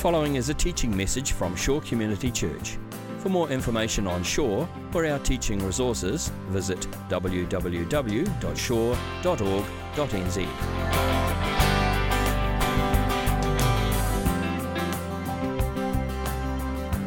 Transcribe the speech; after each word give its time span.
following 0.00 0.36
is 0.36 0.48
a 0.48 0.54
teaching 0.54 0.96
message 0.96 1.32
from 1.32 1.54
Shore 1.54 1.82
Community 1.82 2.30
Church. 2.30 2.78
For 3.18 3.28
more 3.28 3.50
information 3.50 4.06
on 4.06 4.22
Shore 4.22 4.66
or 4.94 5.04
our 5.04 5.18
teaching 5.18 5.62
resources, 5.62 6.32
visit 6.48 6.80
www.shore.org.nz. 7.10 7.54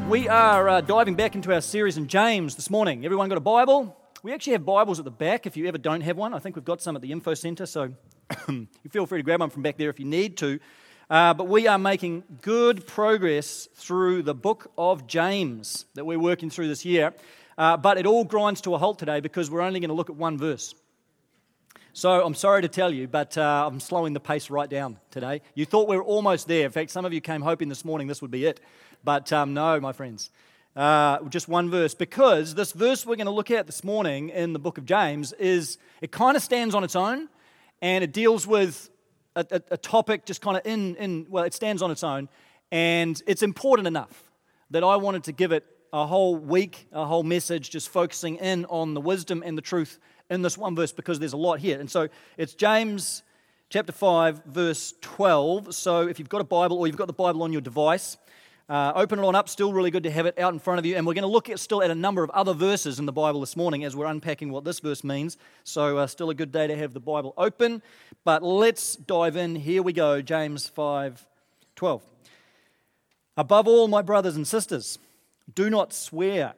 We 0.07 0.27
are 0.27 0.69
uh, 0.69 0.81
diving 0.81 1.15
back 1.15 1.33
into 1.33 1.51
our 1.51 1.61
series 1.61 1.97
in 1.97 2.07
James 2.07 2.55
this 2.55 2.69
morning. 2.69 3.05
Everyone 3.05 3.27
got 3.27 3.39
a 3.39 3.41
Bible? 3.41 3.97
We 4.21 4.33
actually 4.33 4.53
have 4.53 4.65
Bibles 4.65 4.99
at 4.99 5.05
the 5.05 5.09
back 5.09 5.47
if 5.47 5.57
you 5.57 5.65
ever 5.67 5.79
don't 5.79 6.01
have 6.01 6.17
one. 6.17 6.35
I 6.35 6.37
think 6.37 6.55
we've 6.55 6.63
got 6.63 6.79
some 6.79 6.95
at 6.95 7.01
the 7.01 7.11
info 7.11 7.33
center, 7.33 7.65
so 7.65 7.91
you 8.47 8.67
feel 8.91 9.07
free 9.07 9.17
to 9.17 9.23
grab 9.23 9.39
one 9.39 9.49
from 9.49 9.63
back 9.63 9.79
there 9.79 9.89
if 9.89 9.99
you 9.99 10.05
need 10.05 10.37
to. 10.37 10.59
Uh, 11.09 11.33
but 11.33 11.47
we 11.47 11.67
are 11.67 11.77
making 11.77 12.23
good 12.41 12.87
progress 12.87 13.67
through 13.75 14.23
the 14.23 14.33
book 14.33 14.71
of 14.77 15.05
James 15.05 15.85
that 15.95 16.05
we're 16.05 16.19
working 16.19 16.49
through 16.49 16.67
this 16.67 16.85
year. 16.85 17.13
Uh, 17.57 17.77
but 17.77 17.97
it 17.97 18.05
all 18.05 18.23
grinds 18.23 18.61
to 18.61 18.73
a 18.73 18.77
halt 18.77 18.97
today 18.99 19.19
because 19.19 19.51
we're 19.51 19.61
only 19.61 19.79
going 19.79 19.89
to 19.89 19.95
look 19.95 20.09
at 20.09 20.15
one 20.15 20.37
verse. 20.37 20.73
So 21.95 22.25
I'm 22.25 22.33
sorry 22.33 22.63
to 22.63 22.67
tell 22.67 22.91
you, 22.91 23.07
but 23.07 23.37
uh, 23.37 23.69
I'm 23.69 23.79
slowing 23.79 24.13
the 24.13 24.19
pace 24.19 24.49
right 24.49 24.69
down 24.69 24.97
today. 25.11 25.41
You 25.53 25.65
thought 25.65 25.87
we 25.87 25.95
were 25.95 26.03
almost 26.03 26.47
there. 26.47 26.65
In 26.65 26.71
fact, 26.71 26.89
some 26.89 27.05
of 27.05 27.13
you 27.13 27.21
came 27.21 27.41
hoping 27.41 27.69
this 27.69 27.85
morning 27.85 28.07
this 28.07 28.21
would 28.21 28.31
be 28.31 28.45
it. 28.45 28.59
But 29.03 29.31
um, 29.31 29.53
no, 29.53 29.79
my 29.79 29.91
friends. 29.91 30.31
Uh, 30.75 31.19
just 31.29 31.47
one 31.47 31.69
verse. 31.69 31.93
Because 31.93 32.55
this 32.55 32.71
verse 32.71 33.05
we're 33.05 33.17
going 33.17 33.27
to 33.27 33.31
look 33.31 33.51
at 33.51 33.67
this 33.67 33.83
morning 33.83 34.29
in 34.29 34.53
the 34.53 34.59
book 34.59 34.79
of 34.79 34.85
James 34.85 35.33
is, 35.33 35.77
it 36.01 36.11
kind 36.11 36.35
of 36.35 36.41
stands 36.41 36.73
on 36.73 36.83
its 36.83 36.95
own 36.95 37.29
and 37.79 38.03
it 38.03 38.11
deals 38.11 38.47
with 38.47 38.89
a, 39.35 39.45
a, 39.51 39.61
a 39.71 39.77
topic 39.77 40.25
just 40.25 40.41
kind 40.41 40.57
of 40.57 40.65
in, 40.65 40.95
in, 40.95 41.25
well, 41.29 41.43
it 41.43 41.53
stands 41.53 41.81
on 41.81 41.91
its 41.91 42.03
own 42.03 42.29
and 42.71 43.21
it's 43.27 43.43
important 43.43 43.87
enough 43.87 44.31
that 44.71 44.83
I 44.83 44.95
wanted 44.95 45.23
to 45.25 45.31
give 45.31 45.51
it 45.51 45.65
a 45.91 46.07
whole 46.07 46.35
week, 46.35 46.87
a 46.91 47.05
whole 47.05 47.23
message, 47.23 47.69
just 47.69 47.89
focusing 47.89 48.37
in 48.37 48.65
on 48.65 48.95
the 48.95 49.01
wisdom 49.01 49.43
and 49.45 49.55
the 49.57 49.61
truth 49.61 49.99
in 50.29 50.41
this 50.41 50.57
one 50.57 50.75
verse 50.75 50.91
because 50.91 51.19
there's 51.19 51.33
a 51.33 51.37
lot 51.37 51.59
here. 51.59 51.79
And 51.79 51.89
so 51.89 52.07
it's 52.37 52.55
James 52.55 53.21
chapter 53.69 53.91
5, 53.91 54.43
verse 54.45 54.95
12. 55.01 55.75
So 55.75 56.07
if 56.07 56.17
you've 56.17 56.29
got 56.29 56.41
a 56.41 56.45
Bible 56.45 56.77
or 56.77 56.87
you've 56.87 56.97
got 56.97 57.07
the 57.07 57.13
Bible 57.13 57.43
on 57.43 57.51
your 57.51 57.61
device, 57.61 58.17
uh, 58.69 58.93
open 58.95 59.19
it 59.19 59.25
on 59.25 59.35
up. 59.35 59.49
Still 59.49 59.73
really 59.73 59.91
good 59.91 60.03
to 60.03 60.11
have 60.11 60.25
it 60.25 60.39
out 60.39 60.53
in 60.53 60.59
front 60.59 60.79
of 60.79 60.85
you. 60.85 60.95
And 60.95 61.05
we're 61.05 61.13
going 61.13 61.23
to 61.23 61.27
look 61.27 61.49
at 61.49 61.59
still 61.59 61.83
at 61.83 61.91
a 61.91 61.95
number 61.95 62.23
of 62.23 62.29
other 62.29 62.53
verses 62.53 62.97
in 62.97 63.05
the 63.05 63.11
Bible 63.11 63.41
this 63.41 63.57
morning 63.57 63.83
as 63.83 63.95
we're 63.95 64.05
unpacking 64.05 64.51
what 64.51 64.63
this 64.63 64.79
verse 64.79 65.03
means. 65.03 65.37
So 65.63 65.97
uh, 65.97 66.07
still 66.07 66.29
a 66.29 66.33
good 66.33 66.51
day 66.51 66.67
to 66.67 66.75
have 66.77 66.93
the 66.93 66.99
Bible 66.99 67.33
open. 67.37 67.81
But 68.23 68.41
let's 68.41 68.95
dive 68.95 69.35
in. 69.35 69.55
Here 69.55 69.83
we 69.83 69.91
go. 69.91 70.21
James 70.21 70.67
5, 70.67 71.25
12. 71.75 72.01
Above 73.35 73.67
all, 73.67 73.87
my 73.87 74.01
brothers 74.01 74.35
and 74.35 74.47
sisters, 74.47 74.97
do 75.53 75.69
not 75.69 75.91
swear, 75.91 76.53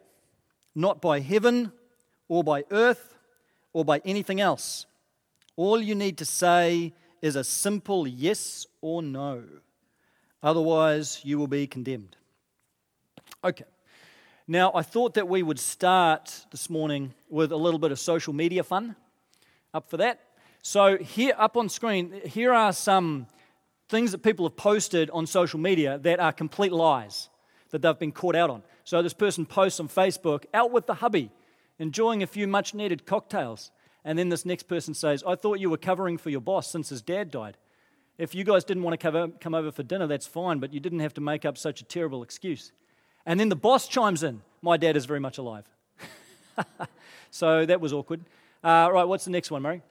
not 0.75 1.01
by 1.01 1.21
heaven 1.21 1.71
or 2.27 2.43
by 2.43 2.65
earth 2.69 3.15
or 3.73 3.83
by 3.83 4.01
anything 4.05 4.39
else. 4.39 4.85
All 5.55 5.81
you 5.81 5.95
need 5.95 6.17
to 6.19 6.25
say 6.25 6.93
is 7.21 7.35
a 7.35 7.43
simple 7.43 8.07
yes 8.07 8.67
or 8.81 9.01
no. 9.01 9.43
Otherwise, 10.45 11.21
you 11.23 11.39
will 11.39 11.47
be 11.47 11.65
condemned. 11.65 12.15
Okay. 13.43 13.65
Now, 14.47 14.71
I 14.75 14.83
thought 14.83 15.15
that 15.15 15.27
we 15.27 15.41
would 15.41 15.57
start 15.57 16.45
this 16.51 16.69
morning 16.69 17.15
with 17.29 17.51
a 17.51 17.57
little 17.57 17.79
bit 17.79 17.91
of 17.91 17.97
social 17.97 18.31
media 18.31 18.63
fun. 18.63 18.95
Up 19.73 19.89
for 19.89 19.97
that? 19.97 20.19
So, 20.61 20.97
here 20.97 21.33
up 21.35 21.57
on 21.57 21.67
screen, 21.67 22.21
here 22.25 22.53
are 22.53 22.73
some 22.73 23.25
things 23.89 24.11
that 24.11 24.19
people 24.19 24.45
have 24.45 24.55
posted 24.55 25.09
on 25.09 25.25
social 25.25 25.59
media 25.59 25.97
that 25.97 26.19
are 26.19 26.31
complete 26.31 26.71
lies 26.71 27.27
that 27.71 27.81
they've 27.81 27.97
been 27.97 28.11
caught 28.11 28.35
out 28.35 28.51
on. 28.51 28.61
So, 28.83 29.01
this 29.01 29.13
person 29.13 29.47
posts 29.47 29.79
on 29.79 29.87
Facebook, 29.87 30.45
out 30.53 30.71
with 30.71 30.85
the 30.85 30.93
hubby, 30.93 31.31
enjoying 31.79 32.21
a 32.21 32.27
few 32.27 32.47
much 32.47 32.75
needed 32.75 33.07
cocktails. 33.07 33.71
And 34.03 34.19
then 34.19 34.29
this 34.29 34.45
next 34.45 34.67
person 34.67 34.93
says, 34.93 35.23
I 35.25 35.33
thought 35.33 35.59
you 35.59 35.71
were 35.71 35.77
covering 35.77 36.19
for 36.19 36.29
your 36.29 36.41
boss 36.41 36.69
since 36.69 36.89
his 36.89 37.01
dad 37.01 37.31
died. 37.31 37.57
If 38.17 38.33
you 38.33 38.45
guys 38.45 38.63
didn't 38.63 38.83
want 38.83 38.99
to 38.99 39.31
come 39.41 39.53
over 39.53 39.71
for 39.71 39.83
dinner, 39.83 40.07
that's 40.07 40.25
fine, 40.25 40.59
but 40.59 40.73
you 40.73 40.79
didn't 40.79 41.01
have 41.01 41.13
to 41.15 41.21
make 41.21 41.43
up 41.43 41.57
such 41.57 41.81
a 41.81 41.83
terrible 41.83 42.23
excuse. 42.23 42.71
And 43.25 43.39
then 43.39 43.49
the 43.49 43.55
boss 43.55 43.87
chimes 43.87 44.23
in, 44.23 44.41
My 44.61 44.77
dad 44.77 44.95
is 44.95 45.05
very 45.05 45.19
much 45.19 45.37
alive. 45.37 45.65
so 47.31 47.65
that 47.65 47.81
was 47.81 47.91
awkward. 47.91 48.21
Uh, 48.63 48.89
right, 48.91 49.03
what's 49.03 49.25
the 49.25 49.31
next 49.31 49.51
one, 49.51 49.61
Murray? 49.61 49.81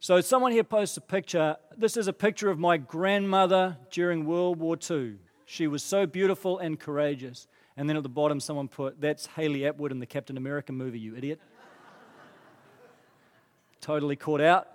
So 0.00 0.20
someone 0.20 0.50
here 0.50 0.64
posts 0.64 0.96
a 0.96 1.00
picture. 1.00 1.56
This 1.76 1.96
is 1.96 2.08
a 2.08 2.12
picture 2.12 2.50
of 2.50 2.58
my 2.58 2.76
grandmother 2.76 3.76
during 3.90 4.24
World 4.24 4.58
War 4.58 4.76
II. 4.90 5.16
She 5.46 5.66
was 5.66 5.82
so 5.82 6.06
beautiful 6.06 6.58
and 6.58 6.78
courageous. 6.78 7.46
And 7.76 7.88
then 7.88 7.96
at 7.96 8.02
the 8.02 8.08
bottom, 8.08 8.40
someone 8.40 8.66
put, 8.66 9.00
That's 9.00 9.26
Hayley 9.26 9.64
Atwell 9.64 9.92
in 9.92 10.00
the 10.00 10.06
Captain 10.06 10.36
America 10.36 10.72
movie, 10.72 10.98
you 10.98 11.14
idiot. 11.14 11.40
totally 13.80 14.16
caught 14.16 14.40
out. 14.40 14.68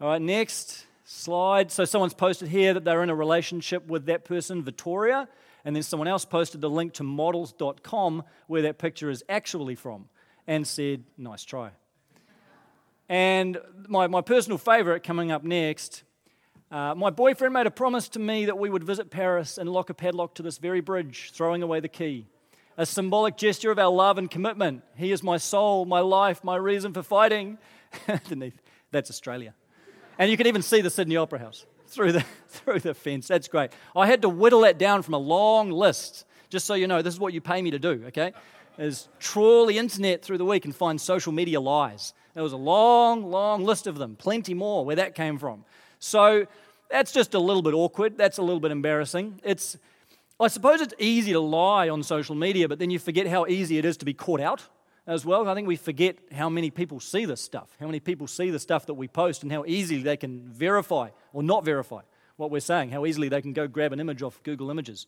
All 0.00 0.08
right, 0.08 0.20
next 0.20 0.84
slide. 1.10 1.72
So 1.72 1.86
someone's 1.86 2.12
posted 2.12 2.48
here 2.48 2.74
that 2.74 2.84
they're 2.84 3.02
in 3.02 3.08
a 3.08 3.14
relationship 3.14 3.86
with 3.86 4.06
that 4.06 4.24
person, 4.24 4.62
Victoria, 4.62 5.26
and 5.64 5.74
then 5.74 5.82
someone 5.82 6.06
else 6.06 6.26
posted 6.26 6.60
the 6.60 6.68
link 6.68 6.92
to 6.94 7.02
models.com 7.02 8.24
where 8.46 8.62
that 8.62 8.78
picture 8.78 9.08
is 9.08 9.24
actually 9.28 9.74
from 9.74 10.08
and 10.46 10.66
said, 10.66 11.04
nice 11.16 11.44
try. 11.44 11.70
And 13.08 13.58
my, 13.88 14.06
my 14.06 14.20
personal 14.20 14.58
favorite 14.58 15.02
coming 15.02 15.32
up 15.32 15.42
next 15.42 16.02
uh, 16.70 16.94
my 16.94 17.08
boyfriend 17.08 17.54
made 17.54 17.66
a 17.66 17.70
promise 17.70 18.10
to 18.10 18.18
me 18.18 18.44
that 18.44 18.58
we 18.58 18.68
would 18.68 18.84
visit 18.84 19.10
Paris 19.10 19.56
and 19.56 19.70
lock 19.70 19.88
a 19.88 19.94
padlock 19.94 20.34
to 20.34 20.42
this 20.42 20.58
very 20.58 20.82
bridge, 20.82 21.30
throwing 21.32 21.62
away 21.62 21.80
the 21.80 21.88
key. 21.88 22.26
A 22.76 22.84
symbolic 22.84 23.38
gesture 23.38 23.70
of 23.70 23.78
our 23.78 23.90
love 23.90 24.18
and 24.18 24.30
commitment. 24.30 24.82
He 24.94 25.10
is 25.10 25.22
my 25.22 25.38
soul, 25.38 25.86
my 25.86 26.00
life, 26.00 26.44
my 26.44 26.56
reason 26.56 26.92
for 26.92 27.02
fighting. 27.02 27.56
That's 28.90 29.08
Australia. 29.08 29.54
And 30.18 30.30
you 30.30 30.36
can 30.36 30.48
even 30.48 30.62
see 30.62 30.80
the 30.80 30.90
Sydney 30.90 31.16
Opera 31.16 31.38
House 31.38 31.64
through 31.86 32.12
the, 32.12 32.24
through 32.48 32.80
the 32.80 32.92
fence. 32.92 33.28
That's 33.28 33.48
great. 33.48 33.70
I 33.94 34.06
had 34.06 34.22
to 34.22 34.28
whittle 34.28 34.60
that 34.62 34.78
down 34.78 35.02
from 35.02 35.14
a 35.14 35.18
long 35.18 35.70
list, 35.70 36.26
just 36.50 36.66
so 36.66 36.74
you 36.74 36.88
know, 36.88 37.02
this 37.02 37.14
is 37.14 37.20
what 37.20 37.32
you 37.32 37.40
pay 37.40 37.62
me 37.62 37.70
to 37.70 37.78
do, 37.78 38.04
okay? 38.08 38.32
Is 38.78 39.08
trawl 39.20 39.66
the 39.66 39.78
internet 39.78 40.22
through 40.22 40.38
the 40.38 40.44
week 40.44 40.64
and 40.64 40.74
find 40.74 41.00
social 41.00 41.32
media 41.32 41.60
lies. 41.60 42.14
There 42.34 42.42
was 42.42 42.52
a 42.52 42.58
long, 42.58 43.30
long 43.30 43.64
list 43.64 43.86
of 43.86 43.96
them, 43.96 44.16
plenty 44.16 44.54
more 44.54 44.84
where 44.84 44.96
that 44.96 45.14
came 45.14 45.38
from. 45.38 45.64
So 46.00 46.46
that's 46.90 47.12
just 47.12 47.34
a 47.34 47.38
little 47.38 47.62
bit 47.62 47.74
awkward. 47.74 48.16
That's 48.16 48.38
a 48.38 48.42
little 48.42 48.60
bit 48.60 48.70
embarrassing. 48.70 49.40
It's, 49.44 49.76
I 50.38 50.48
suppose 50.48 50.80
it's 50.80 50.94
easy 50.98 51.32
to 51.32 51.40
lie 51.40 51.88
on 51.88 52.02
social 52.02 52.34
media, 52.34 52.68
but 52.68 52.78
then 52.78 52.90
you 52.90 52.98
forget 52.98 53.26
how 53.26 53.46
easy 53.46 53.78
it 53.78 53.84
is 53.84 53.96
to 53.98 54.04
be 54.04 54.14
caught 54.14 54.40
out 54.40 54.62
as 55.08 55.24
well. 55.24 55.48
I 55.48 55.54
think 55.54 55.66
we 55.66 55.76
forget 55.76 56.18
how 56.32 56.50
many 56.50 56.70
people 56.70 57.00
see 57.00 57.24
this 57.24 57.40
stuff, 57.40 57.74
how 57.80 57.86
many 57.86 57.98
people 57.98 58.26
see 58.26 58.50
the 58.50 58.58
stuff 58.58 58.86
that 58.86 58.94
we 58.94 59.08
post, 59.08 59.42
and 59.42 59.50
how 59.50 59.64
easily 59.66 60.02
they 60.02 60.18
can 60.18 60.46
verify 60.50 61.08
or 61.32 61.42
not 61.42 61.64
verify 61.64 62.02
what 62.36 62.50
we're 62.50 62.60
saying, 62.60 62.90
how 62.90 63.06
easily 63.06 63.28
they 63.28 63.40
can 63.40 63.54
go 63.54 63.66
grab 63.66 63.92
an 63.92 64.00
image 64.00 64.22
off 64.22 64.40
Google 64.42 64.70
Images 64.70 65.06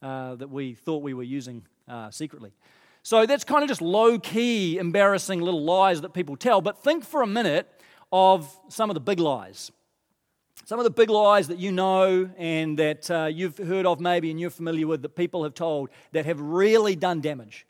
uh, 0.00 0.34
that 0.36 0.48
we 0.48 0.74
thought 0.74 1.02
we 1.02 1.12
were 1.12 1.22
using 1.22 1.64
uh, 1.86 2.10
secretly. 2.10 2.52
So 3.02 3.26
that's 3.26 3.44
kind 3.44 3.62
of 3.62 3.68
just 3.68 3.82
low 3.82 4.18
key, 4.18 4.78
embarrassing 4.78 5.40
little 5.40 5.62
lies 5.62 6.00
that 6.00 6.14
people 6.14 6.36
tell. 6.36 6.62
But 6.62 6.82
think 6.82 7.04
for 7.04 7.20
a 7.20 7.26
minute 7.26 7.68
of 8.10 8.58
some 8.68 8.88
of 8.88 8.94
the 8.94 9.00
big 9.00 9.20
lies. 9.20 9.70
Some 10.64 10.78
of 10.78 10.84
the 10.84 10.90
big 10.90 11.10
lies 11.10 11.48
that 11.48 11.58
you 11.58 11.72
know 11.72 12.30
and 12.38 12.78
that 12.78 13.10
uh, 13.10 13.28
you've 13.30 13.58
heard 13.58 13.84
of 13.84 14.00
maybe 14.00 14.30
and 14.30 14.40
you're 14.40 14.50
familiar 14.50 14.86
with 14.86 15.02
that 15.02 15.14
people 15.14 15.42
have 15.42 15.54
told 15.54 15.90
that 16.12 16.24
have 16.24 16.40
really 16.40 16.96
done 16.96 17.20
damage 17.20 17.66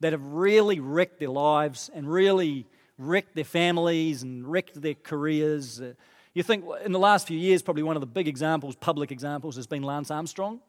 that 0.00 0.12
have 0.12 0.24
really 0.24 0.80
wrecked 0.80 1.18
their 1.18 1.30
lives 1.30 1.90
and 1.92 2.10
really 2.10 2.66
wrecked 2.98 3.34
their 3.34 3.44
families 3.44 4.22
and 4.22 4.46
wrecked 4.46 4.80
their 4.80 4.94
careers. 4.94 5.80
Uh, 5.80 5.94
you 6.34 6.42
think 6.42 6.64
in 6.84 6.92
the 6.92 6.98
last 6.98 7.26
few 7.26 7.38
years, 7.38 7.62
probably 7.62 7.82
one 7.82 7.96
of 7.96 8.00
the 8.00 8.06
big 8.06 8.28
examples, 8.28 8.76
public 8.76 9.10
examples, 9.10 9.56
has 9.56 9.66
been 9.66 9.82
Lance 9.82 10.10
Armstrong, 10.10 10.60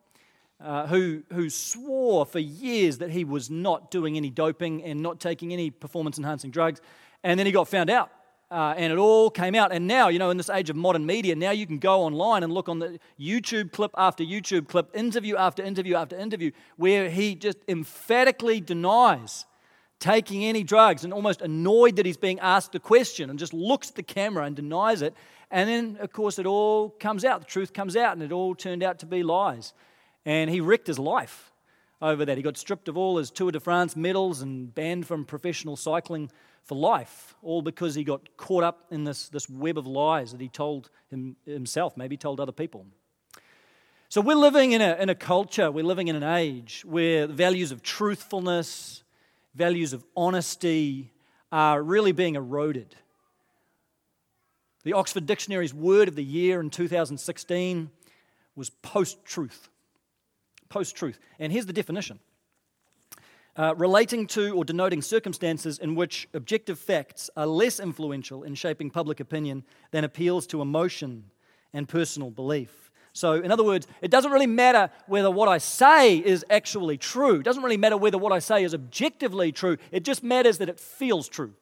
uh, 0.61 0.87
who, 0.87 1.23
who 1.31 1.49
swore 1.49 2.25
for 2.25 2.39
years 2.39 2.97
that 2.99 3.11
he 3.11 3.23
was 3.23 3.49
not 3.49 3.91
doing 3.91 4.17
any 4.17 4.29
doping 4.29 4.83
and 4.83 5.01
not 5.01 5.19
taking 5.19 5.53
any 5.53 5.69
performance 5.69 6.17
enhancing 6.17 6.51
drugs. 6.51 6.81
And 7.23 7.39
then 7.39 7.45
he 7.45 7.51
got 7.51 7.67
found 7.67 7.89
out 7.89 8.11
uh, 8.51 8.73
and 8.77 8.91
it 8.91 8.97
all 8.97 9.29
came 9.29 9.55
out. 9.55 9.71
And 9.71 9.87
now, 9.87 10.07
you 10.07 10.19
know, 10.19 10.29
in 10.29 10.37
this 10.37 10.49
age 10.49 10.69
of 10.69 10.75
modern 10.75 11.05
media, 11.05 11.35
now 11.35 11.51
you 11.51 11.67
can 11.67 11.77
go 11.77 12.01
online 12.01 12.43
and 12.43 12.51
look 12.51 12.67
on 12.67 12.79
the 12.79 12.99
YouTube 13.19 13.71
clip 13.71 13.91
after 13.97 14.23
YouTube 14.23 14.67
clip, 14.67 14.89
interview 14.95 15.35
after 15.35 15.63
interview 15.63 15.95
after 15.95 16.17
interview, 16.17 16.51
where 16.77 17.09
he 17.09 17.35
just 17.35 17.57
emphatically 17.67 18.59
denies 18.59 19.45
taking 19.99 20.45
any 20.45 20.63
drugs 20.63 21.03
and 21.03 21.13
almost 21.13 21.41
annoyed 21.41 21.97
that 21.97 22.05
he's 22.05 22.17
being 22.17 22.39
asked 22.39 22.71
the 22.71 22.79
question 22.79 23.29
and 23.29 23.37
just 23.37 23.53
looks 23.53 23.89
at 23.89 23.95
the 23.95 24.03
camera 24.03 24.45
and 24.45 24.55
denies 24.55 25.01
it. 25.01 25.13
And 25.51 25.69
then, 25.69 25.97
of 25.99 26.13
course, 26.13 26.39
it 26.39 26.45
all 26.45 26.89
comes 26.89 27.25
out. 27.25 27.41
The 27.41 27.47
truth 27.47 27.73
comes 27.73 27.95
out, 27.95 28.13
and 28.13 28.23
it 28.23 28.31
all 28.31 28.55
turned 28.55 28.83
out 28.83 28.99
to 28.99 29.05
be 29.05 29.23
lies. 29.23 29.73
And 30.25 30.49
he 30.49 30.61
wrecked 30.61 30.87
his 30.87 30.99
life 30.99 31.48
over 32.01 32.25
that. 32.25 32.37
He 32.37 32.43
got 32.43 32.57
stripped 32.57 32.87
of 32.87 32.97
all 32.97 33.17
his 33.17 33.31
Tour 33.31 33.51
de 33.51 33.59
France 33.59 33.95
medals 33.95 34.41
and 34.41 34.73
banned 34.73 35.05
from 35.07 35.25
professional 35.25 35.75
cycling 35.75 36.31
for 36.63 36.75
life, 36.75 37.35
all 37.41 37.61
because 37.61 37.95
he 37.95 38.03
got 38.03 38.37
caught 38.37 38.63
up 38.63 38.85
in 38.91 39.03
this, 39.03 39.29
this 39.29 39.49
web 39.49 39.77
of 39.77 39.87
lies 39.87 40.31
that 40.31 40.41
he 40.41 40.47
told 40.47 40.89
him, 41.09 41.35
himself, 41.45 41.97
maybe 41.97 42.15
told 42.15 42.39
other 42.39 42.51
people. 42.51 42.85
So 44.07 44.21
we're 44.21 44.35
living 44.35 44.71
in 44.71 44.81
a, 44.81 44.95
in 44.95 45.09
a 45.09 45.15
culture, 45.15 45.71
we're 45.71 45.83
living 45.83 46.07
in 46.07 46.15
an 46.15 46.23
age 46.23 46.83
where 46.85 47.27
the 47.27 47.33
values 47.33 47.71
of 47.71 47.83
truthfulness, 47.83 49.03
values 49.53 49.93
of 49.93 50.03
honesty 50.15 51.11
are 51.51 51.81
really 51.81 52.11
being 52.11 52.35
eroded. 52.35 52.95
The 54.83 54.93
Oxford 54.93 55.25
Dictionary's 55.25 55.73
word 55.73 56.07
of 56.07 56.15
the 56.15 56.23
year 56.23 56.59
in 56.59 56.69
2016 56.69 57.89
was 58.55 58.69
post 58.69 59.23
truth. 59.25 59.69
Post 60.69 60.95
truth. 60.95 61.19
And 61.39 61.51
here's 61.51 61.65
the 61.65 61.73
definition 61.73 62.19
uh, 63.55 63.75
relating 63.75 64.25
to 64.27 64.55
or 64.55 64.63
denoting 64.63 65.01
circumstances 65.01 65.79
in 65.79 65.95
which 65.95 66.29
objective 66.33 66.79
facts 66.79 67.29
are 67.35 67.45
less 67.45 67.79
influential 67.79 68.43
in 68.43 68.55
shaping 68.55 68.89
public 68.89 69.19
opinion 69.19 69.63
than 69.91 70.03
appeals 70.03 70.47
to 70.47 70.61
emotion 70.61 71.25
and 71.73 71.87
personal 71.87 72.31
belief. 72.31 72.89
So, 73.11 73.33
in 73.33 73.51
other 73.51 73.63
words, 73.63 73.87
it 74.01 74.11
doesn't 74.11 74.31
really 74.31 74.47
matter 74.47 74.89
whether 75.07 75.31
what 75.31 75.49
I 75.49 75.57
say 75.57 76.17
is 76.17 76.45
actually 76.49 76.97
true. 76.97 77.39
It 77.39 77.43
doesn't 77.43 77.63
really 77.63 77.75
matter 77.75 77.97
whether 77.97 78.17
what 78.17 78.31
I 78.31 78.39
say 78.39 78.63
is 78.63 78.73
objectively 78.73 79.51
true. 79.51 79.77
It 79.91 80.03
just 80.03 80.23
matters 80.23 80.59
that 80.59 80.69
it 80.69 80.79
feels 80.79 81.27
true. 81.27 81.53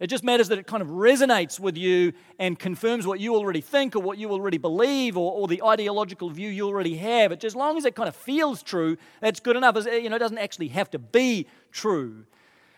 It 0.00 0.06
just 0.06 0.24
matters 0.24 0.48
that 0.48 0.58
it 0.58 0.66
kind 0.66 0.82
of 0.82 0.88
resonates 0.88 1.60
with 1.60 1.76
you 1.76 2.14
and 2.38 2.58
confirms 2.58 3.06
what 3.06 3.20
you 3.20 3.36
already 3.36 3.60
think 3.60 3.94
or 3.94 4.00
what 4.00 4.16
you 4.16 4.30
already 4.30 4.56
believe 4.56 5.18
or, 5.18 5.30
or 5.30 5.46
the 5.46 5.62
ideological 5.62 6.30
view 6.30 6.48
you 6.48 6.66
already 6.66 6.96
have. 6.96 7.32
It, 7.32 7.44
as 7.44 7.54
long 7.54 7.76
as 7.76 7.84
it 7.84 7.94
kind 7.94 8.08
of 8.08 8.16
feels 8.16 8.62
true, 8.62 8.96
that's 9.20 9.40
good 9.40 9.56
enough. 9.56 9.76
Eh, 9.86 9.98
you 9.98 10.08
know, 10.08 10.16
it 10.16 10.20
doesn't 10.20 10.38
actually 10.38 10.68
have 10.68 10.90
to 10.92 10.98
be 10.98 11.46
true. 11.70 12.24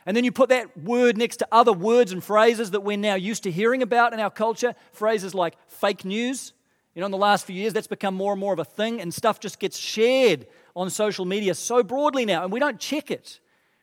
And 0.04 0.16
then 0.16 0.24
you 0.24 0.32
put 0.32 0.48
that 0.48 0.76
word 0.76 1.16
next 1.16 1.36
to 1.36 1.48
other 1.52 1.72
words 1.72 2.10
and 2.10 2.24
phrases 2.24 2.72
that 2.72 2.80
we're 2.80 2.96
now 2.96 3.14
used 3.14 3.44
to 3.44 3.52
hearing 3.52 3.82
about 3.82 4.12
in 4.12 4.19
our 4.19 4.30
culture. 4.30 4.74
Phrases 4.90 5.32
like 5.32 5.54
fake 5.69 6.04
news, 6.04 6.52
you 6.96 7.00
know, 7.00 7.06
in 7.06 7.12
the 7.12 7.19
last 7.19 7.46
few 7.46 7.54
years, 7.54 7.72
that's 7.72 7.86
become 7.86 8.14
more 8.16 8.32
and 8.32 8.40
more 8.40 8.52
of 8.52 8.58
a 8.58 8.64
thing, 8.64 9.00
and 9.00 9.14
stuff 9.14 9.38
just 9.38 9.60
gets 9.60 9.78
shared 9.78 10.46
on 10.74 10.90
social 10.90 11.24
media 11.24 11.54
so 11.54 11.84
broadly 11.84 12.26
now, 12.26 12.42
and 12.42 12.52
we 12.52 12.58
don't 12.58 12.80
check 12.80 13.12
it. 13.12 13.38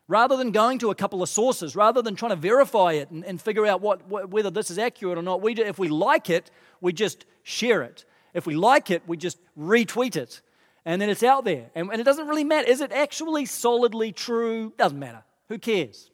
Rather 0.09 0.35
than 0.35 0.49
going 0.49 0.79
to 0.79 0.89
a 0.89 0.95
couple 0.95 1.21
of 1.21 1.29
sources, 1.29 1.75
rather 1.75 2.01
than 2.01 2.15
trying 2.15 2.31
to 2.31 2.35
verify 2.35 2.93
it 2.93 3.11
and, 3.11 3.23
and 3.23 3.39
figure 3.39 3.67
out 3.67 3.79
what, 3.79 4.07
what, 4.07 4.31
whether 4.31 4.49
this 4.49 4.71
is 4.71 4.79
accurate 4.79 5.19
or 5.19 5.21
not, 5.21 5.39
we, 5.39 5.53
if 5.53 5.77
we 5.77 5.87
like 5.87 6.31
it, 6.31 6.49
we 6.81 6.91
just 6.91 7.25
share 7.43 7.83
it. 7.83 8.05
If 8.33 8.47
we 8.47 8.55
like 8.55 8.89
it, 8.89 9.03
we 9.05 9.17
just 9.17 9.37
retweet 9.55 10.15
it. 10.15 10.41
And 10.83 10.99
then 10.99 11.11
it's 11.11 11.21
out 11.21 11.45
there. 11.45 11.69
And, 11.75 11.91
and 11.91 12.01
it 12.01 12.05
doesn't 12.05 12.27
really 12.27 12.43
matter. 12.43 12.67
Is 12.67 12.81
it 12.81 12.91
actually 12.91 13.45
solidly 13.45 14.11
true? 14.11 14.73
Doesn't 14.79 14.97
matter. 14.97 15.23
Who 15.47 15.59
cares? 15.59 16.09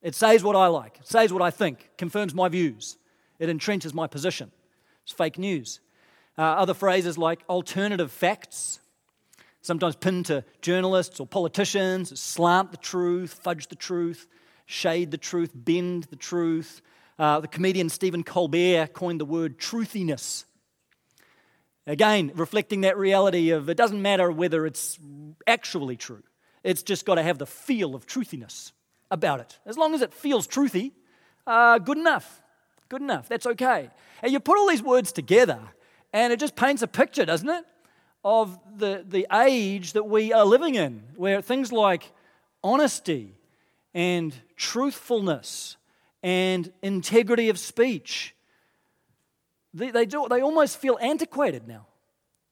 It 0.00 0.14
says 0.14 0.44
what 0.44 0.54
I 0.54 0.68
like, 0.68 0.98
it 1.00 1.08
says 1.08 1.32
what 1.32 1.42
I 1.42 1.50
think, 1.50 1.90
confirms 1.98 2.34
my 2.34 2.48
views, 2.48 2.98
it 3.40 3.48
entrenches 3.48 3.92
my 3.92 4.06
position. 4.06 4.52
It's 5.02 5.12
fake 5.12 5.38
news. 5.38 5.80
Uh, 6.38 6.42
other 6.42 6.74
phrases 6.74 7.18
like 7.18 7.40
alternative 7.48 8.12
facts, 8.12 8.78
sometimes 9.62 9.96
pinned 9.96 10.26
to 10.26 10.44
journalists 10.60 11.20
or 11.20 11.26
politicians, 11.26 12.18
slant 12.20 12.70
the 12.72 12.76
truth, 12.76 13.40
fudge 13.42 13.68
the 13.68 13.76
truth, 13.76 14.26
shade 14.66 15.10
the 15.10 15.18
truth, 15.18 15.50
bend 15.54 16.04
the 16.04 16.16
truth. 16.16 16.82
Uh, 17.18 17.40
the 17.40 17.48
comedian 17.48 17.88
Stephen 17.88 18.22
Colbert 18.22 18.88
coined 18.92 19.20
the 19.20 19.24
word 19.24 19.58
truthiness. 19.58 20.44
Again, 21.86 22.32
reflecting 22.34 22.82
that 22.82 22.96
reality 22.96 23.50
of 23.50 23.68
it 23.68 23.76
doesn't 23.76 24.00
matter 24.00 24.30
whether 24.30 24.66
it's 24.66 24.98
actually 25.46 25.96
true, 25.96 26.22
it's 26.62 26.82
just 26.82 27.04
got 27.04 27.16
to 27.16 27.22
have 27.22 27.38
the 27.38 27.46
feel 27.46 27.94
of 27.94 28.06
truthiness 28.06 28.72
about 29.10 29.40
it. 29.40 29.58
As 29.66 29.76
long 29.76 29.94
as 29.94 30.02
it 30.02 30.12
feels 30.14 30.46
truthy, 30.46 30.92
uh, 31.46 31.78
good 31.78 31.98
enough. 31.98 32.40
Good 32.88 33.02
enough. 33.02 33.28
That's 33.28 33.46
okay. 33.46 33.90
And 34.22 34.32
you 34.32 34.38
put 34.38 34.58
all 34.58 34.68
these 34.68 34.82
words 34.82 35.12
together, 35.12 35.60
and 36.12 36.32
it 36.32 36.38
just 36.38 36.54
paints 36.54 36.82
a 36.82 36.86
picture, 36.86 37.24
doesn't 37.24 37.48
it, 37.48 37.64
of 38.24 38.58
the, 38.78 39.04
the 39.06 39.26
age 39.32 39.94
that 39.94 40.04
we 40.04 40.32
are 40.32 40.44
living 40.44 40.74
in, 40.74 41.02
where 41.16 41.42
things 41.42 41.72
like 41.72 42.10
honesty 42.62 43.34
and 43.94 44.34
truthfulness 44.56 45.76
and 46.22 46.72
integrity 46.82 47.48
of 47.48 47.58
speech, 47.58 48.34
they, 49.74 49.90
they, 49.90 50.06
do, 50.06 50.26
they 50.28 50.40
almost 50.40 50.78
feel 50.78 50.98
antiquated 51.00 51.66
now. 51.66 51.86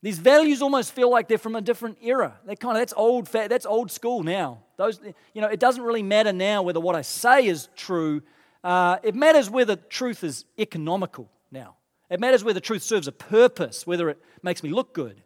These 0.02 0.18
values 0.18 0.62
almost 0.62 0.92
feel 0.92 1.10
like 1.10 1.28
they're 1.28 1.38
from 1.38 1.56
a 1.56 1.60
different 1.60 1.98
era. 2.02 2.38
They 2.46 2.56
kind 2.56 2.76
of 2.76 2.80
that's 2.80 2.94
old 2.96 3.26
that's 3.26 3.66
old 3.66 3.90
school 3.90 4.22
now. 4.22 4.62
Those 4.78 4.98
you 5.34 5.42
know, 5.42 5.48
it 5.48 5.60
doesn't 5.60 5.82
really 5.82 6.02
matter 6.02 6.32
now 6.32 6.62
whether 6.62 6.80
what 6.80 6.96
I 6.96 7.02
say 7.02 7.46
is 7.46 7.68
true. 7.76 8.22
Uh, 8.64 8.96
it 9.02 9.14
matters 9.14 9.50
whether 9.50 9.76
truth 9.76 10.24
is 10.24 10.46
economical 10.58 11.28
now. 11.52 11.76
It 12.08 12.18
matters 12.18 12.42
whether 12.42 12.60
truth 12.60 12.82
serves 12.82 13.08
a 13.08 13.12
purpose, 13.12 13.86
whether 13.86 14.08
it 14.08 14.18
makes 14.42 14.62
me 14.62 14.70
look 14.70 14.94
good, 14.94 15.22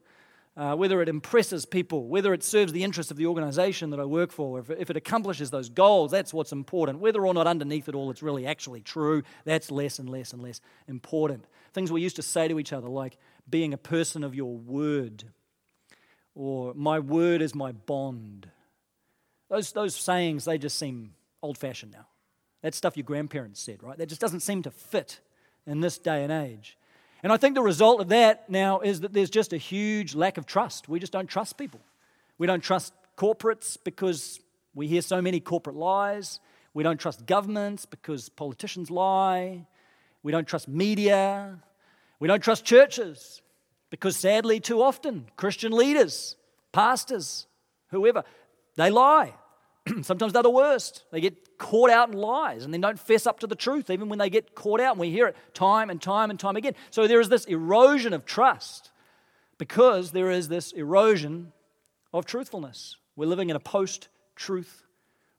uh, 0.56 0.76
whether 0.76 1.02
it 1.02 1.08
impresses 1.08 1.66
people, 1.66 2.06
whether 2.06 2.32
it 2.32 2.44
serves 2.44 2.72
the 2.72 2.84
interests 2.84 3.10
of 3.10 3.16
the 3.16 3.26
organization 3.26 3.90
that 3.90 3.98
I 3.98 4.04
work 4.04 4.30
for, 4.30 4.60
if 4.60 4.70
it, 4.70 4.78
if 4.78 4.90
it 4.90 4.96
accomplishes 4.96 5.50
those 5.50 5.68
goals, 5.68 6.12
that's 6.12 6.32
what's 6.32 6.52
important. 6.52 7.00
Whether 7.00 7.26
or 7.26 7.34
not 7.34 7.46
underneath 7.46 7.88
it 7.88 7.94
all 7.94 8.10
it's 8.10 8.22
really 8.22 8.46
actually 8.46 8.80
true, 8.80 9.24
that's 9.44 9.70
less 9.70 9.98
and 9.98 10.08
less 10.08 10.32
and 10.32 10.42
less 10.42 10.60
important. 10.86 11.46
Things 11.72 11.90
we 11.90 12.02
used 12.02 12.16
to 12.16 12.22
say 12.22 12.46
to 12.46 12.60
each 12.60 12.72
other, 12.72 12.88
like 12.88 13.18
being 13.50 13.72
a 13.74 13.78
person 13.78 14.22
of 14.22 14.34
your 14.34 14.56
word, 14.56 15.24
or 16.36 16.72
my 16.74 17.00
word 17.00 17.42
is 17.42 17.54
my 17.54 17.72
bond. 17.72 18.48
Those, 19.50 19.72
those 19.72 19.96
sayings, 19.96 20.44
they 20.44 20.58
just 20.58 20.78
seem 20.78 21.14
old 21.42 21.58
fashioned 21.58 21.92
now. 21.92 22.06
That's 22.62 22.76
stuff 22.76 22.96
your 22.96 23.04
grandparents 23.04 23.60
said, 23.60 23.82
right? 23.82 23.98
That 23.98 24.08
just 24.08 24.20
doesn't 24.20 24.40
seem 24.40 24.62
to 24.62 24.70
fit 24.70 25.20
in 25.66 25.80
this 25.80 25.98
day 25.98 26.22
and 26.22 26.32
age. 26.32 26.78
And 27.24 27.32
I 27.32 27.38
think 27.38 27.54
the 27.54 27.62
result 27.62 28.02
of 28.02 28.10
that 28.10 28.50
now 28.50 28.80
is 28.80 29.00
that 29.00 29.14
there's 29.14 29.30
just 29.30 29.54
a 29.54 29.56
huge 29.56 30.14
lack 30.14 30.36
of 30.36 30.44
trust. 30.44 30.90
We 30.90 31.00
just 31.00 31.10
don't 31.10 31.26
trust 31.26 31.56
people. 31.56 31.80
We 32.36 32.46
don't 32.46 32.60
trust 32.60 32.92
corporates 33.16 33.78
because 33.82 34.40
we 34.74 34.88
hear 34.88 35.00
so 35.00 35.22
many 35.22 35.40
corporate 35.40 35.74
lies. 35.74 36.38
We 36.74 36.82
don't 36.82 37.00
trust 37.00 37.24
governments 37.24 37.86
because 37.86 38.28
politicians 38.28 38.90
lie. 38.90 39.66
We 40.22 40.32
don't 40.32 40.46
trust 40.46 40.68
media. 40.68 41.62
We 42.20 42.28
don't 42.28 42.42
trust 42.42 42.66
churches 42.66 43.40
because 43.88 44.18
sadly, 44.18 44.60
too 44.60 44.82
often, 44.82 45.24
Christian 45.36 45.72
leaders, 45.72 46.36
pastors, 46.72 47.46
whoever, 47.88 48.24
they 48.76 48.90
lie. 48.90 49.32
Sometimes 50.02 50.32
they're 50.32 50.42
the 50.42 50.50
worst. 50.50 51.04
They 51.12 51.20
get 51.20 51.58
caught 51.58 51.90
out 51.90 52.10
in 52.10 52.16
lies 52.16 52.64
and 52.64 52.72
they 52.72 52.78
don't 52.78 52.98
fess 52.98 53.26
up 53.26 53.40
to 53.40 53.46
the 53.46 53.54
truth, 53.54 53.90
even 53.90 54.08
when 54.08 54.18
they 54.18 54.30
get 54.30 54.54
caught 54.54 54.80
out. 54.80 54.92
And 54.92 55.00
we 55.00 55.10
hear 55.10 55.26
it 55.26 55.36
time 55.52 55.90
and 55.90 56.00
time 56.00 56.30
and 56.30 56.40
time 56.40 56.56
again. 56.56 56.74
So 56.90 57.06
there 57.06 57.20
is 57.20 57.28
this 57.28 57.44
erosion 57.44 58.12
of 58.12 58.24
trust 58.24 58.90
because 59.58 60.12
there 60.12 60.30
is 60.30 60.48
this 60.48 60.72
erosion 60.72 61.52
of 62.12 62.24
truthfulness. 62.26 62.96
We're 63.16 63.26
living 63.26 63.50
in 63.50 63.56
a 63.56 63.60
post 63.60 64.08
truth 64.36 64.84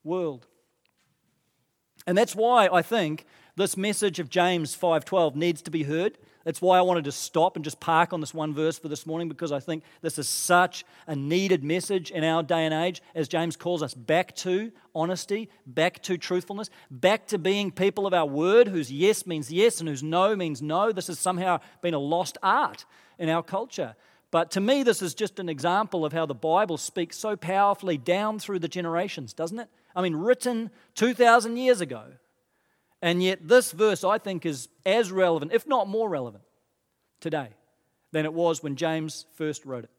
world. 0.03 0.45
And 2.07 2.17
that's 2.17 2.35
why 2.35 2.69
I 2.71 2.81
think 2.81 3.25
this 3.55 3.75
message 3.75 4.19
of 4.19 4.29
James 4.29 4.75
5:12 4.75 5.35
needs 5.35 5.61
to 5.63 5.71
be 5.71 5.83
heard. 5.83 6.17
That's 6.45 6.61
why 6.61 6.77
I 6.77 6.81
wanted 6.81 7.05
to 7.05 7.11
stop 7.11 7.55
and 7.55 7.65
just 7.65 7.79
park 7.79 8.13
on 8.13 8.21
this 8.21 8.33
one 8.33 8.53
verse 8.53 8.77
for 8.77 8.87
this 8.87 9.07
morning 9.07 9.27
because 9.27 9.51
I 9.51 9.59
think 9.59 9.83
this 10.01 10.19
is 10.19 10.29
such 10.29 10.85
a 11.07 11.15
needed 11.15 11.63
message 11.63 12.11
in 12.11 12.23
our 12.23 12.43
day 12.43 12.65
and 12.65 12.73
age 12.73 13.01
as 13.15 13.27
James 13.27 13.57
calls 13.57 13.81
us 13.81 13.95
back 13.95 14.35
to 14.37 14.71
honesty, 14.93 15.49
back 15.65 16.03
to 16.03 16.19
truthfulness, 16.19 16.69
back 16.91 17.25
to 17.27 17.39
being 17.39 17.71
people 17.71 18.05
of 18.05 18.13
our 18.13 18.27
word 18.27 18.67
whose 18.67 18.91
yes 18.91 19.25
means 19.25 19.51
yes 19.51 19.79
and 19.79 19.89
whose 19.89 20.03
no 20.03 20.35
means 20.35 20.61
no. 20.61 20.91
This 20.91 21.07
has 21.07 21.17
somehow 21.17 21.61
been 21.81 21.95
a 21.95 21.99
lost 21.99 22.37
art 22.43 22.85
in 23.17 23.27
our 23.27 23.41
culture. 23.41 23.95
But 24.29 24.51
to 24.51 24.61
me, 24.61 24.83
this 24.83 25.01
is 25.01 25.15
just 25.15 25.39
an 25.39 25.49
example 25.49 26.05
of 26.05 26.13
how 26.13 26.27
the 26.27 26.35
Bible 26.35 26.77
speaks 26.77 27.17
so 27.17 27.35
powerfully 27.35 27.97
down 27.97 28.37
through 28.37 28.59
the 28.59 28.67
generations, 28.67 29.33
doesn't 29.33 29.59
it? 29.59 29.69
I 29.95 30.03
mean, 30.03 30.15
written 30.15 30.69
2,000 30.93 31.57
years 31.57 31.81
ago 31.81 32.03
and 33.05 33.21
yet, 33.21 33.47
this 33.47 33.71
verse, 33.71 34.03
I 34.03 34.17
think, 34.17 34.47
is 34.47 34.67
as 34.83 35.11
relevant, 35.11 35.53
if 35.53 35.67
not 35.67 35.87
more 35.87 36.09
relevant, 36.09 36.43
today 37.19 37.49
than 38.11 38.25
it 38.25 38.33
was 38.33 38.63
when 38.63 38.75
James 38.75 39.27
first 39.35 39.63
wrote 39.63 39.83
it. 39.83 39.91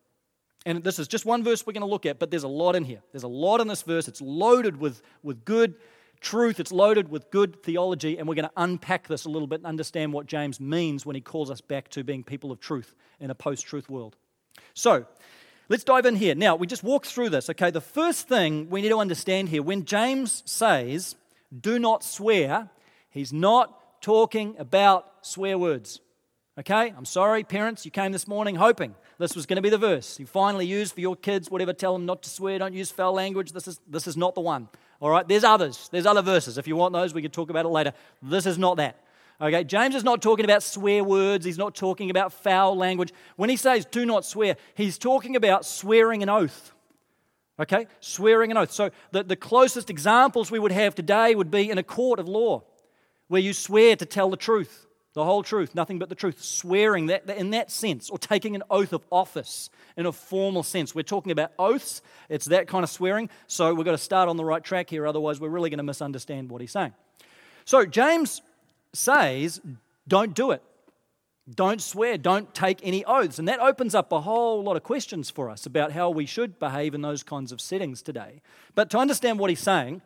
And 0.66 0.82
this 0.82 0.98
is 0.98 1.06
just 1.06 1.24
one 1.24 1.44
verse 1.44 1.64
we're 1.64 1.72
going 1.72 1.82
to 1.82 1.86
look 1.86 2.04
at, 2.04 2.18
but 2.18 2.32
there's 2.32 2.42
a 2.42 2.48
lot 2.48 2.74
in 2.74 2.82
here. 2.82 2.98
There's 3.12 3.22
a 3.22 3.28
lot 3.28 3.60
in 3.60 3.68
this 3.68 3.82
verse. 3.82 4.08
It's 4.08 4.20
loaded 4.20 4.78
with, 4.80 5.02
with 5.22 5.44
good 5.44 5.76
truth, 6.20 6.58
it's 6.58 6.72
loaded 6.72 7.08
with 7.08 7.30
good 7.30 7.62
theology, 7.62 8.18
and 8.18 8.26
we're 8.26 8.34
going 8.34 8.48
to 8.48 8.52
unpack 8.56 9.06
this 9.06 9.24
a 9.24 9.28
little 9.28 9.46
bit 9.46 9.60
and 9.60 9.68
understand 9.68 10.12
what 10.12 10.26
James 10.26 10.58
means 10.58 11.06
when 11.06 11.14
he 11.14 11.20
calls 11.20 11.48
us 11.48 11.60
back 11.60 11.88
to 11.90 12.02
being 12.02 12.24
people 12.24 12.50
of 12.50 12.58
truth 12.58 12.92
in 13.20 13.30
a 13.30 13.36
post 13.36 13.66
truth 13.66 13.88
world. 13.88 14.16
So, 14.74 15.06
let's 15.68 15.84
dive 15.84 16.06
in 16.06 16.16
here. 16.16 16.34
Now, 16.34 16.56
we 16.56 16.66
just 16.66 16.82
walked 16.82 17.06
through 17.06 17.30
this, 17.30 17.48
okay? 17.50 17.70
The 17.70 17.80
first 17.80 18.26
thing 18.26 18.68
we 18.68 18.82
need 18.82 18.88
to 18.88 18.98
understand 18.98 19.50
here 19.50 19.62
when 19.62 19.84
James 19.84 20.42
says, 20.44 21.14
do 21.60 21.78
not 21.78 22.02
swear, 22.02 22.68
He's 23.16 23.32
not 23.32 24.02
talking 24.02 24.56
about 24.58 25.10
swear 25.22 25.56
words. 25.56 26.00
Okay? 26.58 26.92
I'm 26.94 27.06
sorry, 27.06 27.44
parents, 27.44 27.86
you 27.86 27.90
came 27.90 28.12
this 28.12 28.28
morning 28.28 28.56
hoping 28.56 28.94
this 29.18 29.34
was 29.34 29.46
going 29.46 29.56
to 29.56 29.62
be 29.62 29.70
the 29.70 29.78
verse 29.78 30.20
you 30.20 30.26
finally 30.26 30.66
use 30.66 30.92
for 30.92 31.00
your 31.00 31.16
kids, 31.16 31.50
whatever, 31.50 31.72
tell 31.72 31.94
them 31.94 32.04
not 32.04 32.22
to 32.24 32.28
swear, 32.28 32.58
don't 32.58 32.74
use 32.74 32.90
foul 32.90 33.14
language. 33.14 33.52
This 33.52 33.66
is, 33.68 33.80
this 33.88 34.06
is 34.06 34.18
not 34.18 34.34
the 34.34 34.42
one. 34.42 34.68
All 35.00 35.08
right? 35.08 35.26
There's 35.26 35.44
others. 35.44 35.88
There's 35.90 36.04
other 36.04 36.20
verses. 36.20 36.58
If 36.58 36.68
you 36.68 36.76
want 36.76 36.92
those, 36.92 37.14
we 37.14 37.22
can 37.22 37.30
talk 37.30 37.48
about 37.48 37.64
it 37.64 37.70
later. 37.70 37.94
This 38.22 38.44
is 38.44 38.58
not 38.58 38.76
that. 38.76 39.00
Okay, 39.40 39.64
James 39.64 39.94
is 39.94 40.04
not 40.04 40.20
talking 40.20 40.44
about 40.44 40.62
swear 40.62 41.02
words, 41.02 41.44
he's 41.44 41.58
not 41.58 41.74
talking 41.74 42.10
about 42.10 42.34
foul 42.34 42.76
language. 42.76 43.12
When 43.36 43.50
he 43.50 43.56
says 43.56 43.84
do 43.86 44.04
not 44.04 44.24
swear, 44.24 44.56
he's 44.74 44.96
talking 44.98 45.36
about 45.36 45.64
swearing 45.64 46.22
an 46.22 46.28
oath. 46.28 46.72
Okay, 47.58 47.86
swearing 48.00 48.50
an 48.50 48.58
oath. 48.58 48.72
So 48.72 48.90
the, 49.10 49.24
the 49.24 49.36
closest 49.36 49.88
examples 49.88 50.50
we 50.50 50.58
would 50.58 50.72
have 50.72 50.94
today 50.94 51.34
would 51.34 51.50
be 51.50 51.70
in 51.70 51.78
a 51.78 51.82
court 51.82 52.18
of 52.18 52.28
law 52.28 52.62
where 53.28 53.40
you 53.40 53.52
swear 53.52 53.96
to 53.96 54.06
tell 54.06 54.30
the 54.30 54.36
truth, 54.36 54.86
the 55.14 55.24
whole 55.24 55.42
truth, 55.42 55.74
nothing 55.74 55.98
but 55.98 56.08
the 56.08 56.14
truth. 56.14 56.42
Swearing 56.42 57.06
that, 57.06 57.28
in 57.30 57.50
that 57.50 57.70
sense, 57.70 58.10
or 58.10 58.18
taking 58.18 58.54
an 58.54 58.62
oath 58.70 58.92
of 58.92 59.04
office 59.10 59.70
in 59.96 60.06
a 60.06 60.12
formal 60.12 60.62
sense. 60.62 60.94
We're 60.94 61.02
talking 61.02 61.32
about 61.32 61.52
oaths, 61.58 62.02
it's 62.28 62.46
that 62.46 62.68
kind 62.68 62.84
of 62.84 62.90
swearing. 62.90 63.30
So 63.46 63.72
we've 63.74 63.84
got 63.84 63.92
to 63.92 63.98
start 63.98 64.28
on 64.28 64.36
the 64.36 64.44
right 64.44 64.62
track 64.62 64.90
here, 64.90 65.06
otherwise, 65.06 65.40
we're 65.40 65.48
really 65.48 65.70
going 65.70 65.78
to 65.78 65.84
misunderstand 65.84 66.50
what 66.50 66.60
he's 66.60 66.72
saying. 66.72 66.92
So 67.64 67.86
James 67.86 68.42
says, 68.92 69.60
don't 70.06 70.34
do 70.34 70.50
it. 70.50 70.62
Don't 71.54 71.80
swear, 71.80 72.18
don't 72.18 72.52
take 72.54 72.80
any 72.82 73.04
oaths. 73.04 73.38
And 73.38 73.46
that 73.46 73.60
opens 73.60 73.94
up 73.94 74.10
a 74.10 74.20
whole 74.20 74.64
lot 74.64 74.76
of 74.76 74.82
questions 74.82 75.30
for 75.30 75.48
us 75.48 75.64
about 75.64 75.92
how 75.92 76.10
we 76.10 76.26
should 76.26 76.58
behave 76.58 76.92
in 76.92 77.02
those 77.02 77.22
kinds 77.22 77.52
of 77.52 77.60
settings 77.60 78.02
today. 78.02 78.42
But 78.74 78.90
to 78.90 78.98
understand 78.98 79.38
what 79.38 79.48
he's 79.50 79.60
saying, 79.60 80.02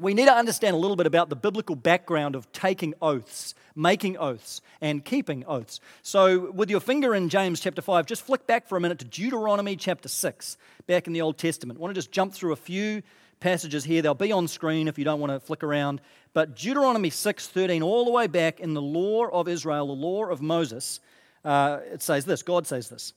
we 0.00 0.14
need 0.14 0.24
to 0.24 0.34
understand 0.34 0.74
a 0.74 0.78
little 0.78 0.96
bit 0.96 1.06
about 1.06 1.28
the 1.28 1.36
biblical 1.36 1.76
background 1.76 2.34
of 2.34 2.50
taking 2.52 2.94
oaths, 3.02 3.54
making 3.76 4.16
oaths, 4.16 4.62
and 4.80 5.04
keeping 5.04 5.44
oaths. 5.46 5.78
So, 6.02 6.50
with 6.52 6.70
your 6.70 6.80
finger 6.80 7.14
in 7.14 7.28
James 7.28 7.60
chapter 7.60 7.82
5, 7.82 8.06
just 8.06 8.22
flick 8.22 8.46
back 8.46 8.66
for 8.66 8.78
a 8.78 8.80
minute 8.80 8.98
to 9.00 9.04
Deuteronomy 9.04 9.76
chapter 9.76 10.08
6, 10.08 10.56
back 10.86 11.06
in 11.06 11.12
the 11.12 11.20
Old 11.20 11.36
Testament. 11.36 11.78
I 11.78 11.82
want 11.82 11.94
to 11.94 11.98
just 11.98 12.12
jump 12.12 12.32
through 12.32 12.52
a 12.52 12.56
few 12.56 13.02
passages 13.40 13.84
here. 13.84 14.00
They'll 14.00 14.14
be 14.14 14.32
on 14.32 14.48
screen 14.48 14.88
if 14.88 14.98
you 14.98 15.04
don't 15.04 15.20
want 15.20 15.32
to 15.32 15.40
flick 15.40 15.62
around. 15.62 16.00
But 16.32 16.56
Deuteronomy 16.56 17.10
6:13, 17.10 17.82
all 17.82 18.06
the 18.06 18.10
way 18.10 18.26
back 18.26 18.58
in 18.58 18.72
the 18.72 18.82
law 18.82 19.26
of 19.26 19.48
Israel, 19.48 19.88
the 19.88 19.92
law 19.92 20.24
of 20.24 20.40
Moses, 20.40 21.00
uh, 21.44 21.80
it 21.92 22.02
says 22.02 22.24
this 22.24 22.42
God 22.42 22.66
says 22.66 22.88
this 22.88 23.12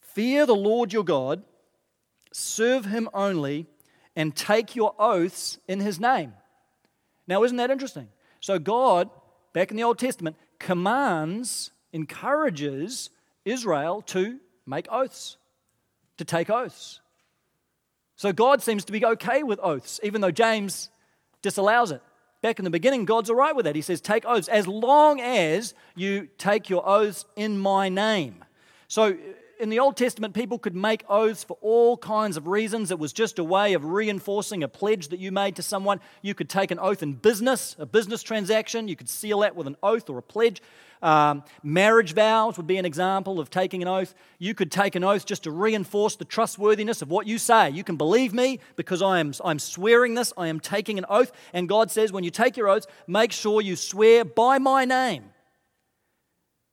Fear 0.00 0.46
the 0.46 0.54
Lord 0.54 0.92
your 0.92 1.04
God, 1.04 1.42
serve 2.32 2.84
him 2.84 3.08
only, 3.12 3.66
and 4.16 4.34
take 4.34 4.76
your 4.76 4.94
oaths 4.98 5.58
in 5.68 5.80
his 5.80 5.98
name. 5.98 6.32
Now, 7.26 7.44
isn't 7.44 7.56
that 7.56 7.70
interesting? 7.70 8.08
So, 8.40 8.58
God, 8.58 9.08
back 9.52 9.70
in 9.70 9.76
the 9.76 9.84
Old 9.84 9.98
Testament, 9.98 10.36
commands, 10.58 11.70
encourages 11.92 13.10
Israel 13.44 14.02
to 14.02 14.38
make 14.66 14.86
oaths, 14.90 15.36
to 16.18 16.24
take 16.24 16.50
oaths. 16.50 17.00
So 18.16 18.32
God 18.32 18.62
seems 18.62 18.84
to 18.84 18.92
be 18.92 19.04
okay 19.04 19.42
with 19.42 19.58
oaths, 19.60 19.98
even 20.04 20.20
though 20.20 20.30
James 20.30 20.90
disallows 21.42 21.90
it. 21.90 22.00
Back 22.40 22.60
in 22.60 22.64
the 22.64 22.70
beginning, 22.70 23.04
God's 23.04 23.30
all 23.30 23.36
right 23.36 23.54
with 23.54 23.64
that. 23.64 23.74
He 23.74 23.82
says, 23.82 24.00
Take 24.00 24.24
oaths 24.24 24.48
as 24.48 24.66
long 24.66 25.20
as 25.20 25.74
you 25.94 26.28
take 26.38 26.70
your 26.70 26.88
oaths 26.88 27.24
in 27.34 27.58
my 27.58 27.88
name. 27.88 28.44
So 28.86 29.16
in 29.62 29.68
the 29.68 29.78
Old 29.78 29.96
Testament, 29.96 30.34
people 30.34 30.58
could 30.58 30.74
make 30.74 31.04
oaths 31.08 31.44
for 31.44 31.56
all 31.60 31.96
kinds 31.96 32.36
of 32.36 32.48
reasons. 32.48 32.90
It 32.90 32.98
was 32.98 33.12
just 33.12 33.38
a 33.38 33.44
way 33.44 33.74
of 33.74 33.84
reinforcing 33.84 34.64
a 34.64 34.68
pledge 34.68 35.08
that 35.08 35.20
you 35.20 35.30
made 35.30 35.54
to 35.54 35.62
someone. 35.62 36.00
You 36.20 36.34
could 36.34 36.50
take 36.50 36.72
an 36.72 36.80
oath 36.80 37.00
in 37.00 37.12
business, 37.12 37.76
a 37.78 37.86
business 37.86 38.24
transaction. 38.24 38.88
You 38.88 38.96
could 38.96 39.08
seal 39.08 39.38
that 39.40 39.54
with 39.54 39.68
an 39.68 39.76
oath 39.80 40.10
or 40.10 40.18
a 40.18 40.22
pledge. 40.22 40.60
Um, 41.00 41.44
marriage 41.62 42.12
vows 42.12 42.56
would 42.56 42.66
be 42.66 42.76
an 42.76 42.84
example 42.84 43.38
of 43.38 43.50
taking 43.50 43.82
an 43.82 43.88
oath. 43.88 44.14
You 44.40 44.52
could 44.52 44.72
take 44.72 44.96
an 44.96 45.04
oath 45.04 45.24
just 45.24 45.44
to 45.44 45.52
reinforce 45.52 46.16
the 46.16 46.24
trustworthiness 46.24 47.00
of 47.00 47.08
what 47.08 47.28
you 47.28 47.38
say. 47.38 47.70
You 47.70 47.84
can 47.84 47.96
believe 47.96 48.34
me 48.34 48.58
because 48.74 49.00
I 49.00 49.20
am 49.20 49.32
I'm 49.44 49.60
swearing 49.60 50.14
this. 50.14 50.32
I 50.36 50.48
am 50.48 50.58
taking 50.58 50.98
an 50.98 51.06
oath. 51.08 51.30
And 51.52 51.68
God 51.68 51.92
says, 51.92 52.10
when 52.10 52.24
you 52.24 52.32
take 52.32 52.56
your 52.56 52.68
oaths, 52.68 52.88
make 53.06 53.30
sure 53.30 53.60
you 53.60 53.76
swear 53.76 54.24
by 54.24 54.58
my 54.58 54.84
name. 54.84 55.26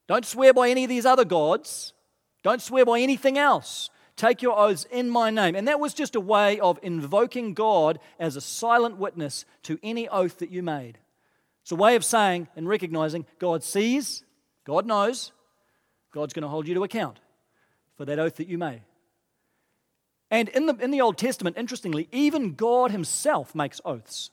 Don't 0.08 0.26
swear 0.26 0.56
by 0.56 0.72
any 0.72 0.86
of 0.86 0.90
these 0.90 1.06
other 1.06 1.26
gods. 1.26 1.94
Don't 2.44 2.62
swear 2.62 2.86
by 2.86 3.00
anything 3.00 3.38
else. 3.38 3.90
Take 4.16 4.42
your 4.42 4.58
oaths 4.58 4.86
in 4.92 5.10
my 5.10 5.30
name. 5.30 5.56
And 5.56 5.68
that 5.68 5.80
was 5.80 5.94
just 5.94 6.16
a 6.16 6.20
way 6.20 6.60
of 6.60 6.78
invoking 6.82 7.54
God 7.54 8.00
as 8.20 8.36
a 8.36 8.42
silent 8.42 8.98
witness 8.98 9.46
to 9.64 9.80
any 9.82 10.10
oath 10.10 10.40
that 10.40 10.52
you 10.52 10.62
made. 10.62 10.98
It's 11.62 11.72
a 11.72 11.76
way 11.76 11.96
of 11.96 12.04
saying 12.04 12.48
and 12.56 12.68
recognizing 12.68 13.26
God 13.40 13.64
sees, 13.64 14.24
God 14.66 14.86
knows, 14.86 15.32
God's 16.12 16.34
going 16.34 16.44
to 16.44 16.50
hold 16.50 16.68
you 16.68 16.74
to 16.76 16.84
account 16.84 17.20
for 17.96 18.06
that 18.06 18.20
oath 18.20 18.36
that 18.36 18.48
you 18.48 18.58
made. 18.58 18.82
And 20.32 20.50
in 20.50 20.66
the, 20.66 20.76
in 20.76 20.92
the 20.92 21.02
Old 21.02 21.18
Testament, 21.18 21.58
interestingly, 21.58 22.08
even 22.12 22.54
God 22.54 22.92
Himself 22.92 23.56
makes 23.56 23.82
oaths. 23.84 24.32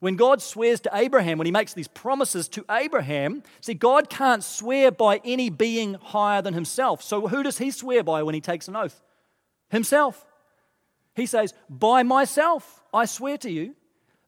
When 0.00 0.14
God 0.14 0.40
swears 0.40 0.80
to 0.80 0.90
Abraham, 0.94 1.38
when 1.38 1.46
he 1.46 1.52
makes 1.52 1.74
these 1.74 1.88
promises 1.88 2.48
to 2.50 2.64
Abraham, 2.70 3.42
see, 3.60 3.74
God 3.74 4.08
can't 4.08 4.44
swear 4.44 4.92
by 4.92 5.20
any 5.24 5.50
being 5.50 5.94
higher 5.94 6.40
than 6.40 6.54
himself. 6.54 7.02
So 7.02 7.26
who 7.26 7.42
does 7.42 7.58
he 7.58 7.72
swear 7.72 8.04
by 8.04 8.22
when 8.22 8.34
he 8.34 8.40
takes 8.40 8.68
an 8.68 8.76
oath? 8.76 9.02
Himself. 9.70 10.24
He 11.16 11.26
says, 11.26 11.52
By 11.68 12.04
myself, 12.04 12.84
I 12.94 13.06
swear 13.06 13.36
to 13.38 13.50
you 13.50 13.74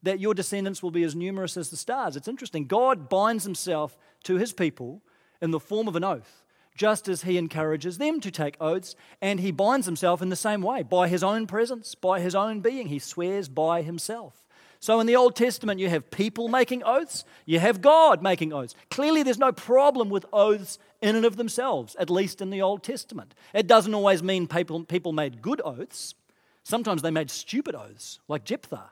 that 0.03 0.19
your 0.19 0.35
descendants 0.35 0.83
will 0.83 0.91
be 0.91 1.05
as 1.05 1.15
numerous 1.15 1.57
as 1.57 1.71
the 1.71 1.77
stars. 1.77 2.17
It's 2.17 2.29
interesting. 2.29 2.67
God 2.67 3.09
binds 3.09 3.45
himself 3.45 3.97
to 4.25 4.37
his 4.37 4.53
people 4.53 5.03
in 5.41 5.53
the 5.53 5.61
form 5.61 5.87
of 5.87 5.95
an 5.95 6.03
oath, 6.03 6.43
just 6.77 7.07
as 7.07 7.23
he 7.23 7.39
encourages 7.39 7.99
them 7.99 8.21
to 8.21 8.31
take 8.33 8.57
oaths, 8.61 8.97
and 9.23 9.39
he 9.39 9.53
binds 9.53 9.87
himself 9.87 10.21
in 10.21 10.31
the 10.31 10.37
same 10.37 10.63
way 10.63 10.83
by 10.83 11.07
his 11.07 11.23
own 11.23 11.47
presence, 11.47 11.95
by 11.95 12.19
his 12.21 12.35
own 12.35 12.61
being. 12.61 12.89
He 12.89 12.99
swears 12.99 13.49
by 13.49 13.83
himself. 13.83 14.40
So 14.81 14.99
in 14.99 15.07
the 15.07 15.17
Old 15.17 15.37
Testament, 15.37 15.79
you 15.79 15.91
have 15.91 16.11
people 16.11 16.49
making 16.49 16.83
oaths, 16.85 17.25
you 17.45 17.59
have 17.59 17.83
God 17.83 18.23
making 18.23 18.55
oaths. 18.55 18.75
Clearly, 18.91 19.23
there's 19.23 19.39
no 19.39 19.53
problem 19.53 20.09
with 20.09 20.25
oaths 20.33 20.79
in 21.03 21.17
and 21.17 21.27
of 21.27 21.37
themselves, 21.37 21.95
at 21.97 22.09
least 22.09 22.41
in 22.41 22.49
the 22.49 22.63
Old 22.63 22.83
Testament. 22.83 23.35
It 23.53 23.67
doesn't 23.67 23.93
always 23.93 24.23
mean 24.23 24.49
people, 24.49 24.83
people 24.85 25.13
made 25.13 25.43
good 25.43 25.61
oaths. 25.63 26.15
Sometimes 26.63 27.03
they 27.03 27.11
made 27.11 27.31
stupid 27.31 27.75
oaths, 27.75 28.21
like 28.27 28.45
Jephthah. 28.45 28.91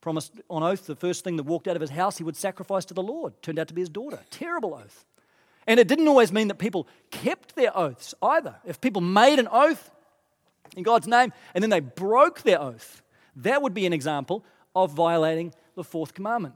Promised 0.00 0.40
on 0.50 0.64
oath 0.64 0.86
the 0.86 0.96
first 0.96 1.22
thing 1.22 1.36
that 1.36 1.44
walked 1.44 1.68
out 1.68 1.76
of 1.76 1.80
his 1.80 1.90
house 1.90 2.18
he 2.18 2.24
would 2.24 2.36
sacrifice 2.36 2.84
to 2.86 2.94
the 2.94 3.02
Lord. 3.02 3.40
Turned 3.42 3.60
out 3.60 3.68
to 3.68 3.74
be 3.74 3.82
his 3.82 3.88
daughter. 3.88 4.18
Terrible 4.30 4.74
oath. 4.74 5.04
And 5.68 5.78
it 5.78 5.88
didn't 5.88 6.08
always 6.08 6.32
mean 6.32 6.48
that 6.48 6.58
people 6.58 6.88
kept 7.10 7.54
their 7.54 7.76
oaths 7.76 8.14
either. 8.22 8.56
If 8.64 8.80
people 8.80 9.02
made 9.02 9.38
an 9.38 9.48
oath 9.50 9.90
in 10.76 10.82
God's 10.82 11.06
name 11.06 11.32
and 11.54 11.62
then 11.62 11.70
they 11.70 11.80
broke 11.80 12.42
their 12.42 12.60
oath, 12.60 13.02
that 13.36 13.62
would 13.62 13.74
be 13.74 13.86
an 13.86 13.92
example 13.92 14.44
of 14.76 14.92
violating 14.92 15.52
the 15.74 15.82
fourth 15.82 16.14
commandment. 16.14 16.54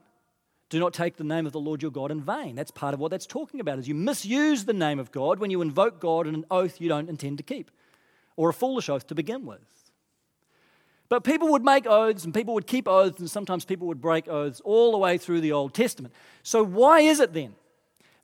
Do 0.68 0.78
not 0.78 0.94
take 0.94 1.16
the 1.16 1.24
name 1.24 1.46
of 1.46 1.52
the 1.52 1.58
Lord 1.58 1.82
your 1.82 1.90
God 1.90 2.12
in 2.12 2.20
vain. 2.20 2.54
That's 2.54 2.70
part 2.70 2.94
of 2.94 3.00
what 3.00 3.10
that's 3.10 3.26
talking 3.26 3.58
about 3.58 3.80
is 3.80 3.88
you 3.88 3.94
misuse 3.94 4.64
the 4.64 4.72
name 4.72 5.00
of 5.00 5.10
God 5.10 5.40
when 5.40 5.50
you 5.50 5.62
invoke 5.62 5.98
God 6.00 6.28
in 6.28 6.34
an 6.34 6.44
oath 6.50 6.80
you 6.80 6.88
don't 6.88 7.08
intend 7.08 7.38
to 7.38 7.42
keep 7.42 7.72
or 8.36 8.50
a 8.50 8.52
foolish 8.52 8.88
oath 8.88 9.06
to 9.08 9.14
begin 9.16 9.44
with. 9.46 9.58
But 11.08 11.24
people 11.24 11.48
would 11.48 11.64
make 11.64 11.86
oaths 11.88 12.24
and 12.24 12.32
people 12.32 12.54
would 12.54 12.68
keep 12.68 12.86
oaths 12.86 13.18
and 13.18 13.28
sometimes 13.28 13.64
people 13.64 13.88
would 13.88 14.00
break 14.00 14.28
oaths 14.28 14.60
all 14.64 14.92
the 14.92 14.98
way 14.98 15.18
through 15.18 15.40
the 15.40 15.50
Old 15.50 15.74
Testament. 15.74 16.14
So 16.44 16.62
why 16.62 17.00
is 17.00 17.18
it 17.18 17.32
then 17.32 17.56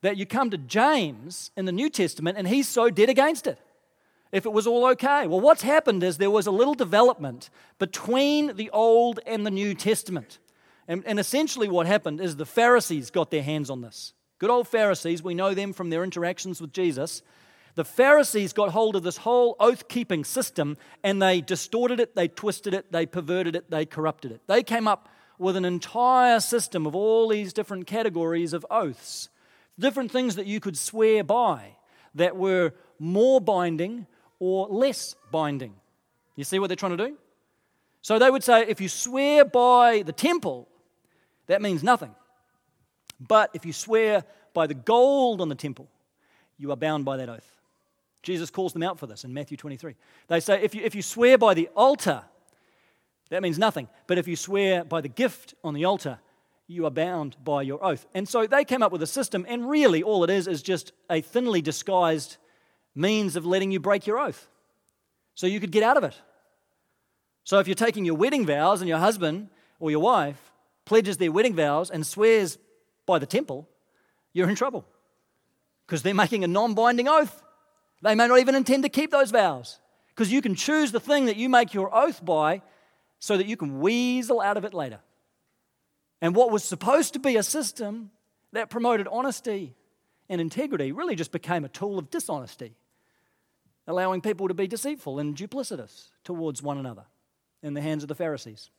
that 0.02 0.16
you 0.16 0.24
come 0.24 0.50
to 0.50 0.58
James 0.58 1.50
in 1.56 1.64
the 1.64 1.72
New 1.72 1.90
Testament 1.90 2.38
and 2.38 2.46
he's 2.46 2.68
so 2.68 2.90
dead 2.90 3.08
against 3.08 3.48
it? 3.48 3.58
If 4.36 4.44
it 4.44 4.52
was 4.52 4.66
all 4.66 4.84
okay. 4.88 5.26
Well, 5.26 5.40
what's 5.40 5.62
happened 5.62 6.02
is 6.02 6.18
there 6.18 6.30
was 6.30 6.46
a 6.46 6.50
little 6.50 6.74
development 6.74 7.48
between 7.78 8.54
the 8.56 8.68
Old 8.68 9.18
and 9.26 9.46
the 9.46 9.50
New 9.50 9.74
Testament. 9.74 10.40
And, 10.86 11.02
and, 11.06 11.18
essentially, 11.18 11.68
what 11.70 11.86
happened 11.86 12.20
is 12.20 12.36
the 12.36 12.44
Pharisees 12.44 13.10
got 13.10 13.30
their 13.30 13.42
hands 13.42 13.70
on 13.70 13.80
this. 13.80 14.12
Good 14.38 14.50
old 14.50 14.68
Pharisees, 14.68 15.22
we 15.22 15.32
know 15.32 15.54
them 15.54 15.72
from 15.72 15.88
their 15.88 16.04
interactions 16.04 16.60
with 16.60 16.74
Jesus. 16.74 17.22
The 17.76 17.84
Pharisees 17.84 18.52
got 18.52 18.72
hold 18.72 18.94
of 18.94 19.02
this 19.02 19.16
whole 19.16 19.56
oath 19.58 19.88
keeping 19.88 20.22
system 20.22 20.76
and 21.02 21.20
they 21.20 21.40
distorted 21.40 21.98
it, 21.98 22.14
they 22.14 22.28
twisted 22.28 22.74
it, 22.74 22.92
they 22.92 23.06
perverted 23.06 23.56
it, 23.56 23.70
they 23.70 23.86
corrupted 23.86 24.32
it. 24.32 24.42
They 24.46 24.62
came 24.62 24.86
up 24.86 25.08
with 25.38 25.56
an 25.56 25.64
entire 25.64 26.40
system 26.40 26.86
of 26.86 26.94
all 26.94 27.28
these 27.28 27.54
different 27.54 27.86
categories 27.86 28.52
of 28.52 28.66
oaths, 28.70 29.30
different 29.78 30.10
things 30.10 30.36
that 30.36 30.46
you 30.46 30.60
could 30.60 30.76
swear 30.76 31.24
by 31.24 31.76
that 32.14 32.36
were 32.36 32.74
more 32.98 33.40
binding 33.40 34.06
or 34.38 34.68
less 34.68 35.14
binding. 35.30 35.74
You 36.34 36.44
see 36.44 36.58
what 36.58 36.68
they're 36.68 36.76
trying 36.76 36.96
to 36.96 37.08
do? 37.08 37.16
So 38.02 38.18
they 38.18 38.30
would 38.30 38.44
say 38.44 38.66
if 38.68 38.80
you 38.80 38.88
swear 38.88 39.44
by 39.44 40.02
the 40.02 40.12
temple, 40.12 40.68
that 41.46 41.62
means 41.62 41.82
nothing. 41.82 42.14
But 43.18 43.50
if 43.54 43.64
you 43.64 43.72
swear 43.72 44.24
by 44.52 44.66
the 44.66 44.74
gold 44.74 45.40
on 45.40 45.48
the 45.48 45.54
temple, 45.54 45.88
you 46.58 46.70
are 46.70 46.76
bound 46.76 47.04
by 47.04 47.16
that 47.16 47.28
oath. 47.28 47.60
Jesus 48.22 48.50
calls 48.50 48.72
them 48.72 48.82
out 48.82 48.98
for 48.98 49.06
this 49.06 49.24
in 49.24 49.32
Matthew 49.32 49.56
23. 49.56 49.94
They 50.28 50.40
say 50.40 50.62
if 50.62 50.74
you, 50.74 50.82
if 50.82 50.94
you 50.94 51.02
swear 51.02 51.38
by 51.38 51.54
the 51.54 51.68
altar, 51.76 52.22
that 53.30 53.42
means 53.42 53.58
nothing. 53.58 53.88
But 54.06 54.18
if 54.18 54.28
you 54.28 54.36
swear 54.36 54.84
by 54.84 55.00
the 55.00 55.08
gift 55.08 55.54
on 55.64 55.74
the 55.74 55.84
altar, 55.84 56.18
you 56.66 56.86
are 56.86 56.90
bound 56.90 57.36
by 57.44 57.62
your 57.62 57.84
oath. 57.84 58.06
And 58.14 58.28
so 58.28 58.46
they 58.46 58.64
came 58.64 58.82
up 58.82 58.92
with 58.92 59.02
a 59.02 59.06
system, 59.06 59.46
and 59.48 59.68
really 59.68 60.02
all 60.02 60.24
it 60.24 60.30
is 60.30 60.48
is 60.48 60.62
just 60.62 60.92
a 61.08 61.20
thinly 61.20 61.62
disguised 61.62 62.36
means 62.96 63.36
of 63.36 63.46
letting 63.46 63.70
you 63.70 63.78
break 63.78 64.06
your 64.06 64.18
oath 64.18 64.48
so 65.34 65.46
you 65.46 65.60
could 65.60 65.70
get 65.70 65.82
out 65.82 65.96
of 65.96 66.04
it. 66.04 66.14
So 67.44 67.58
if 67.58 67.68
you're 67.68 67.74
taking 67.74 68.04
your 68.04 68.16
wedding 68.16 68.46
vows 68.46 68.80
and 68.80 68.88
your 68.88 68.98
husband 68.98 69.50
or 69.78 69.90
your 69.90 70.00
wife 70.00 70.52
pledges 70.84 71.18
their 71.18 71.30
wedding 71.30 71.54
vows 71.54 71.90
and 71.90 72.06
swears 72.06 72.58
by 73.04 73.18
the 73.18 73.26
temple, 73.26 73.68
you're 74.32 74.48
in 74.48 74.56
trouble 74.56 74.84
because 75.86 76.02
they're 76.02 76.14
making 76.14 76.42
a 76.42 76.48
non 76.48 76.74
binding 76.74 77.08
oath. 77.08 77.42
They 78.02 78.14
may 78.14 78.26
not 78.26 78.40
even 78.40 78.54
intend 78.54 78.82
to 78.82 78.88
keep 78.88 79.10
those 79.10 79.30
vows 79.30 79.78
because 80.08 80.32
you 80.32 80.42
can 80.42 80.54
choose 80.54 80.92
the 80.92 81.00
thing 81.00 81.26
that 81.26 81.36
you 81.36 81.48
make 81.48 81.74
your 81.74 81.94
oath 81.94 82.24
by 82.24 82.62
so 83.18 83.36
that 83.36 83.46
you 83.46 83.56
can 83.56 83.80
weasel 83.80 84.40
out 84.40 84.56
of 84.56 84.64
it 84.64 84.74
later. 84.74 85.00
And 86.20 86.34
what 86.34 86.50
was 86.50 86.64
supposed 86.64 87.12
to 87.12 87.18
be 87.18 87.36
a 87.36 87.42
system 87.42 88.10
that 88.52 88.70
promoted 88.70 89.06
honesty 89.08 89.74
and 90.28 90.40
integrity 90.40 90.92
really 90.92 91.14
just 91.14 91.32
became 91.32 91.64
a 91.64 91.68
tool 91.68 91.98
of 91.98 92.10
dishonesty, 92.10 92.74
allowing 93.86 94.20
people 94.20 94.48
to 94.48 94.54
be 94.54 94.66
deceitful 94.66 95.18
and 95.18 95.36
duplicitous 95.36 96.08
towards 96.24 96.62
one 96.62 96.78
another 96.78 97.04
in 97.62 97.74
the 97.74 97.80
hands 97.80 98.02
of 98.02 98.08
the 98.08 98.14
Pharisees. 98.14 98.70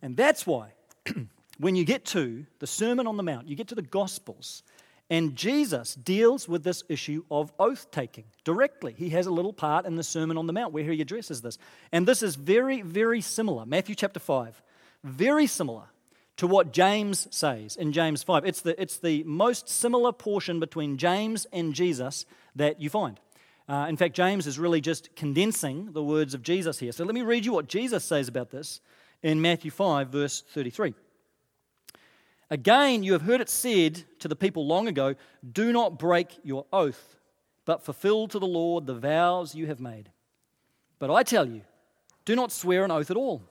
And 0.00 0.16
that's 0.16 0.46
why, 0.46 0.72
when 1.58 1.76
you 1.76 1.84
get 1.84 2.04
to 2.06 2.46
the 2.58 2.66
Sermon 2.66 3.06
on 3.06 3.16
the 3.16 3.22
Mount, 3.22 3.46
you 3.46 3.54
get 3.54 3.68
to 3.68 3.74
the 3.74 3.82
Gospels, 3.82 4.62
and 5.10 5.36
Jesus 5.36 5.94
deals 5.94 6.48
with 6.48 6.64
this 6.64 6.82
issue 6.88 7.24
of 7.30 7.52
oath 7.58 7.90
taking 7.90 8.24
directly. 8.44 8.94
He 8.96 9.10
has 9.10 9.26
a 9.26 9.30
little 9.30 9.52
part 9.52 9.84
in 9.84 9.96
the 9.96 10.02
Sermon 10.02 10.38
on 10.38 10.46
the 10.46 10.52
Mount 10.54 10.72
where 10.72 10.84
he 10.84 11.02
addresses 11.02 11.42
this. 11.42 11.58
And 11.92 12.08
this 12.08 12.22
is 12.22 12.34
very, 12.34 12.80
very 12.80 13.20
similar. 13.20 13.66
Matthew 13.66 13.94
chapter 13.94 14.18
5, 14.18 14.62
very 15.04 15.46
similar 15.46 15.84
to 16.38 16.46
what 16.46 16.72
James 16.72 17.28
says 17.30 17.76
in 17.76 17.92
James 17.92 18.22
5. 18.22 18.46
It's 18.46 18.62
the, 18.62 18.80
it's 18.80 18.96
the 18.96 19.22
most 19.24 19.68
similar 19.68 20.12
portion 20.12 20.60
between 20.60 20.96
James 20.96 21.46
and 21.52 21.74
Jesus 21.74 22.24
that 22.56 22.80
you 22.80 22.88
find. 22.88 23.20
Uh, 23.68 23.86
in 23.88 23.96
fact, 23.96 24.14
James 24.14 24.46
is 24.46 24.58
really 24.58 24.80
just 24.80 25.14
condensing 25.14 25.92
the 25.92 26.02
words 26.02 26.34
of 26.34 26.42
Jesus 26.42 26.78
here. 26.78 26.92
So 26.92 27.04
let 27.04 27.14
me 27.14 27.22
read 27.22 27.44
you 27.44 27.52
what 27.52 27.68
Jesus 27.68 28.04
says 28.04 28.28
about 28.28 28.50
this 28.50 28.80
in 29.22 29.40
Matthew 29.40 29.70
5, 29.70 30.08
verse 30.08 30.42
33. 30.48 30.94
Again, 32.50 33.02
you 33.02 33.12
have 33.12 33.22
heard 33.22 33.40
it 33.40 33.48
said 33.48 34.04
to 34.18 34.28
the 34.28 34.36
people 34.36 34.66
long 34.66 34.88
ago 34.88 35.14
do 35.52 35.72
not 35.72 35.98
break 35.98 36.38
your 36.42 36.66
oath, 36.72 37.16
but 37.64 37.82
fulfill 37.82 38.28
to 38.28 38.38
the 38.38 38.46
Lord 38.46 38.86
the 38.86 38.94
vows 38.94 39.54
you 39.54 39.66
have 39.68 39.80
made. 39.80 40.10
But 40.98 41.10
I 41.10 41.22
tell 41.22 41.48
you, 41.48 41.62
do 42.24 42.36
not 42.36 42.52
swear 42.52 42.84
an 42.84 42.90
oath 42.90 43.10
at 43.10 43.16
all 43.16 43.42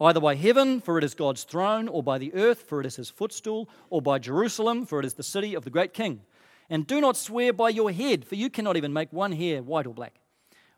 either 0.00 0.20
by 0.20 0.34
heaven, 0.34 0.80
for 0.80 0.96
it 0.98 1.04
is 1.04 1.14
God's 1.14 1.44
throne, 1.44 1.86
or 1.86 2.02
by 2.02 2.18
the 2.18 2.32
earth, 2.34 2.62
for 2.62 2.80
it 2.80 2.86
is 2.86 2.96
his 2.96 3.10
footstool, 3.10 3.68
or 3.90 4.00
by 4.00 4.18
Jerusalem, 4.18 4.86
for 4.86 4.98
it 4.98 5.04
is 5.04 5.14
the 5.14 5.22
city 5.22 5.54
of 5.54 5.64
the 5.64 5.70
great 5.70 5.92
king. 5.92 6.22
And 6.70 6.86
do 6.86 7.00
not 7.00 7.16
swear 7.16 7.52
by 7.52 7.68
your 7.68 7.90
head, 7.90 8.24
for 8.24 8.36
you 8.36 8.48
cannot 8.48 8.76
even 8.76 8.92
make 8.92 9.12
one 9.12 9.32
hair 9.32 9.60
white 9.62 9.88
or 9.88 9.92
black. 9.92 10.14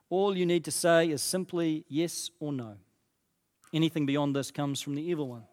All 0.09 0.37
you 0.37 0.47
need 0.47 0.65
to 0.65 0.71
say 0.71 1.11
is 1.11 1.23
simply 1.23 1.85
yes 1.87 2.31
or 2.41 2.53
no. 2.53 2.77
Anything 3.75 4.07
beyond 4.07 4.35
this 4.35 4.51
comes 4.51 4.81
from 4.81 4.95
the 4.95 5.03
evil 5.03 5.29
one. 5.29 5.45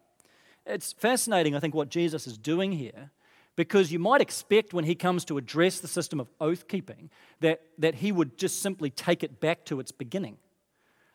It's 0.66 0.92
fascinating, 0.92 1.54
I 1.54 1.60
think, 1.60 1.74
what 1.74 1.90
Jesus 1.90 2.26
is 2.26 2.38
doing 2.38 2.72
here, 2.72 3.10
because 3.54 3.92
you 3.92 3.98
might 3.98 4.20
expect 4.20 4.72
when 4.72 4.84
he 4.84 4.94
comes 4.94 5.24
to 5.26 5.36
address 5.36 5.80
the 5.80 5.88
system 5.88 6.20
of 6.20 6.30
oath 6.40 6.68
keeping 6.68 7.10
that, 7.40 7.60
that 7.78 7.96
he 7.96 8.10
would 8.10 8.38
just 8.38 8.62
simply 8.62 8.88
take 8.90 9.22
it 9.22 9.40
back 9.40 9.64
to 9.66 9.80
its 9.80 9.92
beginning 9.92 10.38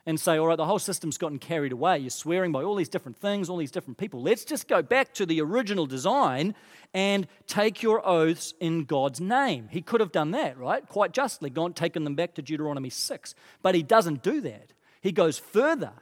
and 0.06 0.20
say, 0.20 0.38
all 0.38 0.46
right, 0.46 0.56
the 0.56 0.64
whole 0.64 0.78
system's 0.78 1.18
gotten 1.18 1.40
carried 1.40 1.72
away. 1.72 1.98
You're 1.98 2.10
swearing 2.10 2.52
by 2.52 2.62
all 2.62 2.76
these 2.76 2.88
different 2.88 3.18
things, 3.18 3.50
all 3.50 3.56
these 3.56 3.72
different 3.72 3.98
people. 3.98 4.22
Let's 4.22 4.44
just 4.44 4.68
go 4.68 4.80
back 4.80 5.12
to 5.14 5.26
the 5.26 5.40
original 5.40 5.84
design 5.84 6.54
and 6.94 7.26
take 7.48 7.82
your 7.82 8.06
oaths 8.06 8.54
in 8.60 8.84
God's 8.84 9.20
name. 9.20 9.68
He 9.70 9.82
could 9.82 10.00
have 10.00 10.12
done 10.12 10.30
that, 10.30 10.56
right? 10.56 10.88
Quite 10.88 11.12
justly, 11.12 11.50
gone 11.50 11.72
taken 11.72 12.04
them 12.04 12.14
back 12.14 12.34
to 12.34 12.42
Deuteronomy 12.42 12.88
6. 12.88 13.34
But 13.62 13.74
he 13.74 13.82
doesn't 13.82 14.22
do 14.22 14.40
that. 14.42 14.72
He 15.00 15.10
goes 15.10 15.38
further. 15.38 15.92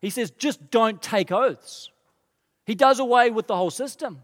He 0.00 0.10
says, 0.10 0.30
just 0.30 0.70
don't 0.70 1.02
take 1.02 1.32
oaths. 1.32 1.90
He 2.64 2.76
does 2.76 3.00
away 3.00 3.30
with 3.30 3.48
the 3.48 3.56
whole 3.56 3.70
system. 3.70 4.22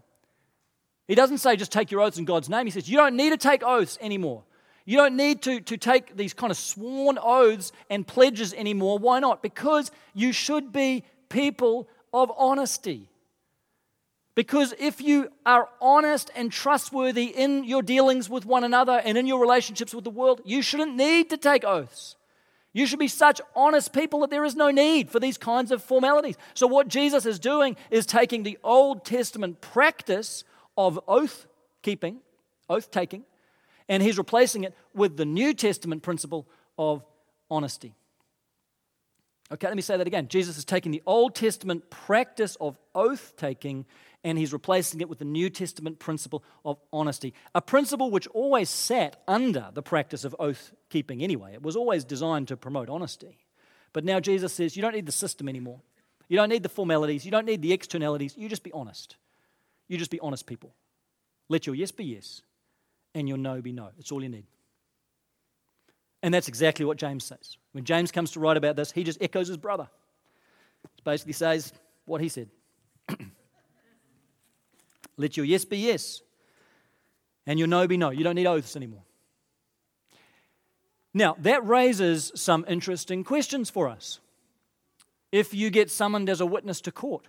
He 1.09 1.15
doesn't 1.15 1.39
say 1.39 1.57
just 1.57 1.73
take 1.73 1.91
your 1.91 2.01
oaths 2.01 2.17
in 2.17 2.25
God's 2.25 2.49
name. 2.49 2.65
He 2.65 2.71
says, 2.71 2.89
you 2.89 2.95
don't 2.95 3.17
need 3.17 3.31
to 3.31 3.37
take 3.37 3.63
oaths 3.63 3.97
anymore. 3.99 4.43
You 4.85 4.97
don't 4.97 5.17
need 5.17 5.41
to, 5.43 5.59
to 5.61 5.77
take 5.77 6.15
these 6.15 6.33
kind 6.33 6.51
of 6.51 6.57
sworn 6.57 7.17
oaths 7.21 7.71
and 7.89 8.05
pledges 8.05 8.53
anymore. 8.53 8.99
Why 8.99 9.19
not? 9.19 9.41
Because 9.41 9.91
you 10.13 10.31
should 10.31 10.71
be 10.71 11.03
people 11.27 11.89
of 12.13 12.31
honesty. 12.37 13.09
Because 14.35 14.73
if 14.77 15.01
you 15.01 15.29
are 15.45 15.69
honest 15.81 16.29
and 16.35 16.51
trustworthy 16.51 17.25
in 17.25 17.63
your 17.63 17.81
dealings 17.81 18.29
with 18.29 18.45
one 18.45 18.63
another 18.63 19.01
and 19.03 19.17
in 19.17 19.25
your 19.25 19.39
relationships 19.39 19.95
with 19.95 20.03
the 20.03 20.09
world, 20.09 20.41
you 20.45 20.61
shouldn't 20.61 20.95
need 20.95 21.29
to 21.29 21.37
take 21.37 21.63
oaths. 21.63 22.15
You 22.73 22.85
should 22.85 22.99
be 22.99 23.07
such 23.07 23.39
honest 23.55 23.93
people 23.93 24.19
that 24.19 24.29
there 24.29 24.43
is 24.43 24.55
no 24.55 24.69
need 24.69 25.09
for 25.09 25.21
these 25.21 25.37
kinds 25.37 25.71
of 25.71 25.81
formalities. 25.81 26.35
So, 26.53 26.67
what 26.67 26.89
Jesus 26.89 27.25
is 27.25 27.39
doing 27.39 27.77
is 27.89 28.05
taking 28.05 28.43
the 28.43 28.57
Old 28.65 29.05
Testament 29.05 29.61
practice 29.61 30.43
of 30.77 30.99
oath 31.07 31.47
keeping, 31.81 32.17
oath 32.69 32.91
taking, 32.91 33.23
and 33.87 34.01
he's 34.01 34.17
replacing 34.17 34.63
it 34.63 34.73
with 34.93 35.17
the 35.17 35.25
New 35.25 35.53
Testament 35.53 36.03
principle 36.03 36.47
of 36.77 37.03
honesty. 37.49 37.93
Okay, 39.51 39.67
let 39.67 39.75
me 39.75 39.81
say 39.81 39.95
that 39.95 40.07
again. 40.07 40.27
Jesus 40.27 40.57
is 40.57 40.65
taking 40.65 40.91
the 40.91 41.03
Old 41.05 41.35
Testament 41.35 41.89
practice 41.91 42.57
of 42.59 42.77
oath 42.95 43.33
taking 43.37 43.85
and 44.23 44.39
he's 44.39 44.51
replacing 44.51 45.01
it 45.01 45.09
with 45.09 45.19
the 45.19 45.25
New 45.25 45.51
Testament 45.51 45.99
principle 45.99 46.43
of 46.63 46.79
honesty. 46.91 47.31
A 47.53 47.61
principle 47.61 48.09
which 48.09 48.25
always 48.27 48.71
sat 48.71 49.21
under 49.27 49.69
the 49.71 49.83
practice 49.83 50.25
of 50.25 50.35
oath 50.39 50.73
keeping 50.89 51.21
anyway. 51.21 51.53
It 51.53 51.61
was 51.61 51.75
always 51.75 52.03
designed 52.03 52.47
to 52.47 52.57
promote 52.57 52.89
honesty. 52.89 53.37
But 53.93 54.03
now 54.03 54.19
Jesus 54.19 54.51
says 54.51 54.75
you 54.75 54.81
don't 54.81 54.95
need 54.95 55.05
the 55.05 55.11
system 55.11 55.47
anymore. 55.47 55.79
You 56.27 56.37
don't 56.37 56.49
need 56.49 56.63
the 56.63 56.69
formalities. 56.69 57.23
You 57.23 57.29
don't 57.29 57.45
need 57.45 57.61
the 57.61 57.71
externalities. 57.71 58.35
You 58.35 58.49
just 58.49 58.63
be 58.63 58.71
honest. 58.71 59.15
You 59.87 59.99
just 59.99 60.09
be 60.09 60.19
honest 60.21 60.47
people. 60.47 60.73
Let 61.49 61.67
your 61.67 61.75
yes 61.75 61.91
be 61.91 62.05
yes 62.05 62.41
and 63.15 63.27
your 63.27 63.37
no 63.37 63.61
be 63.61 63.71
no. 63.71 63.89
It's 63.97 64.11
all 64.11 64.21
you 64.21 64.29
need. 64.29 64.45
And 66.21 66.33
that's 66.33 66.47
exactly 66.47 66.85
what 66.85 66.97
James 66.97 67.23
says. 67.23 67.57
When 67.71 67.83
James 67.85 68.11
comes 68.11 68.31
to 68.31 68.39
write 68.39 68.57
about 68.57 68.75
this, 68.75 68.91
he 68.91 69.03
just 69.03 69.21
echoes 69.21 69.47
his 69.47 69.57
brother. 69.57 69.87
He 70.95 71.01
basically 71.03 71.33
says 71.33 71.73
what 72.05 72.21
he 72.21 72.29
said. 72.29 72.49
Let 75.17 75.37
your 75.37 75.45
yes 75.45 75.65
be 75.65 75.77
yes, 75.77 76.21
and 77.47 77.57
your 77.57 77.67
no 77.67 77.87
be 77.87 77.97
no. 77.97 78.09
You 78.09 78.23
don't 78.23 78.35
need 78.35 78.47
oaths 78.47 78.75
anymore. 78.75 79.03
Now, 81.13 81.37
that 81.39 81.65
raises 81.65 82.33
some 82.35 82.65
interesting 82.67 83.23
questions 83.23 83.69
for 83.69 83.87
us. 83.87 84.19
If 85.31 85.53
you 85.53 85.69
get 85.69 85.89
summoned 85.89 86.29
as 86.29 86.41
a 86.41 86.45
witness 86.45 86.81
to 86.81 86.91
court 86.91 87.27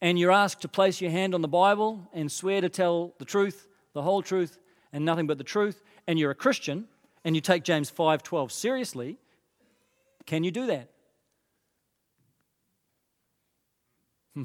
and 0.00 0.18
you're 0.18 0.32
asked 0.32 0.62
to 0.62 0.68
place 0.68 1.00
your 1.00 1.10
hand 1.10 1.34
on 1.34 1.42
the 1.42 1.48
Bible 1.48 2.08
and 2.14 2.32
swear 2.32 2.62
to 2.62 2.70
tell 2.70 3.14
the 3.18 3.24
truth, 3.26 3.68
the 3.94 4.02
whole 4.02 4.22
truth, 4.22 4.58
and 4.92 5.04
nothing 5.04 5.26
but 5.26 5.38
the 5.38 5.44
truth, 5.44 5.82
and 6.06 6.18
you're 6.18 6.30
a 6.30 6.34
Christian, 6.34 6.86
and 7.24 7.34
you 7.34 7.40
take 7.40 7.64
James 7.64 7.90
5:12 7.90 8.52
seriously, 8.52 9.18
can 10.26 10.44
you 10.44 10.50
do 10.50 10.66
that? 10.66 10.90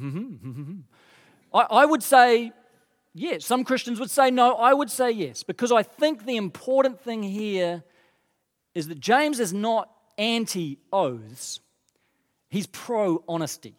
I, 1.54 1.62
I 1.62 1.86
would 1.86 2.04
say 2.04 2.52
yes. 3.14 3.46
Some 3.46 3.64
Christians 3.64 4.00
would 4.00 4.12
say 4.12 4.32
no. 4.32 4.56
I 4.56 4.74
would 4.74 4.90
say 4.90 5.12
yes, 5.12 5.44
because 5.44 5.72
I 5.72 5.84
think 5.84 6.26
the 6.26 6.38
important 6.38 7.02
thing 7.02 7.24
here 7.24 7.84
is 8.76 8.88
that 8.88 9.00
James 9.00 9.40
is 9.40 9.54
not 9.54 9.90
anti 10.18 10.80
oaths, 10.94 11.60
he's 12.50 12.68
pro 12.68 13.24
honesty. 13.28 13.76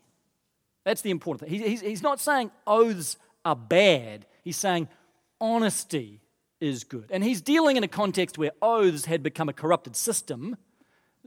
That's 0.84 1.02
the 1.02 1.10
important 1.10 1.48
thing. 1.48 1.60
He, 1.60 1.68
he's, 1.68 1.80
he's 1.82 2.02
not 2.02 2.20
saying 2.20 2.50
oaths 2.66 3.16
are 3.44 3.56
bad, 3.56 4.26
he's 4.42 4.56
saying 4.56 4.88
honesty 5.40 6.20
is 6.60 6.84
good. 6.84 7.06
And 7.10 7.24
he's 7.24 7.40
dealing 7.40 7.76
in 7.76 7.84
a 7.84 7.88
context 7.88 8.38
where 8.38 8.52
oaths 8.60 9.06
had 9.06 9.22
become 9.22 9.48
a 9.48 9.52
corrupted 9.52 9.96
system, 9.96 10.56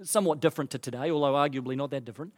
somewhat 0.03 0.39
different 0.39 0.71
to 0.71 0.77
today, 0.77 1.09
although 1.09 1.33
arguably 1.33 1.75
not 1.75 1.89
that 1.91 2.05
different. 2.05 2.33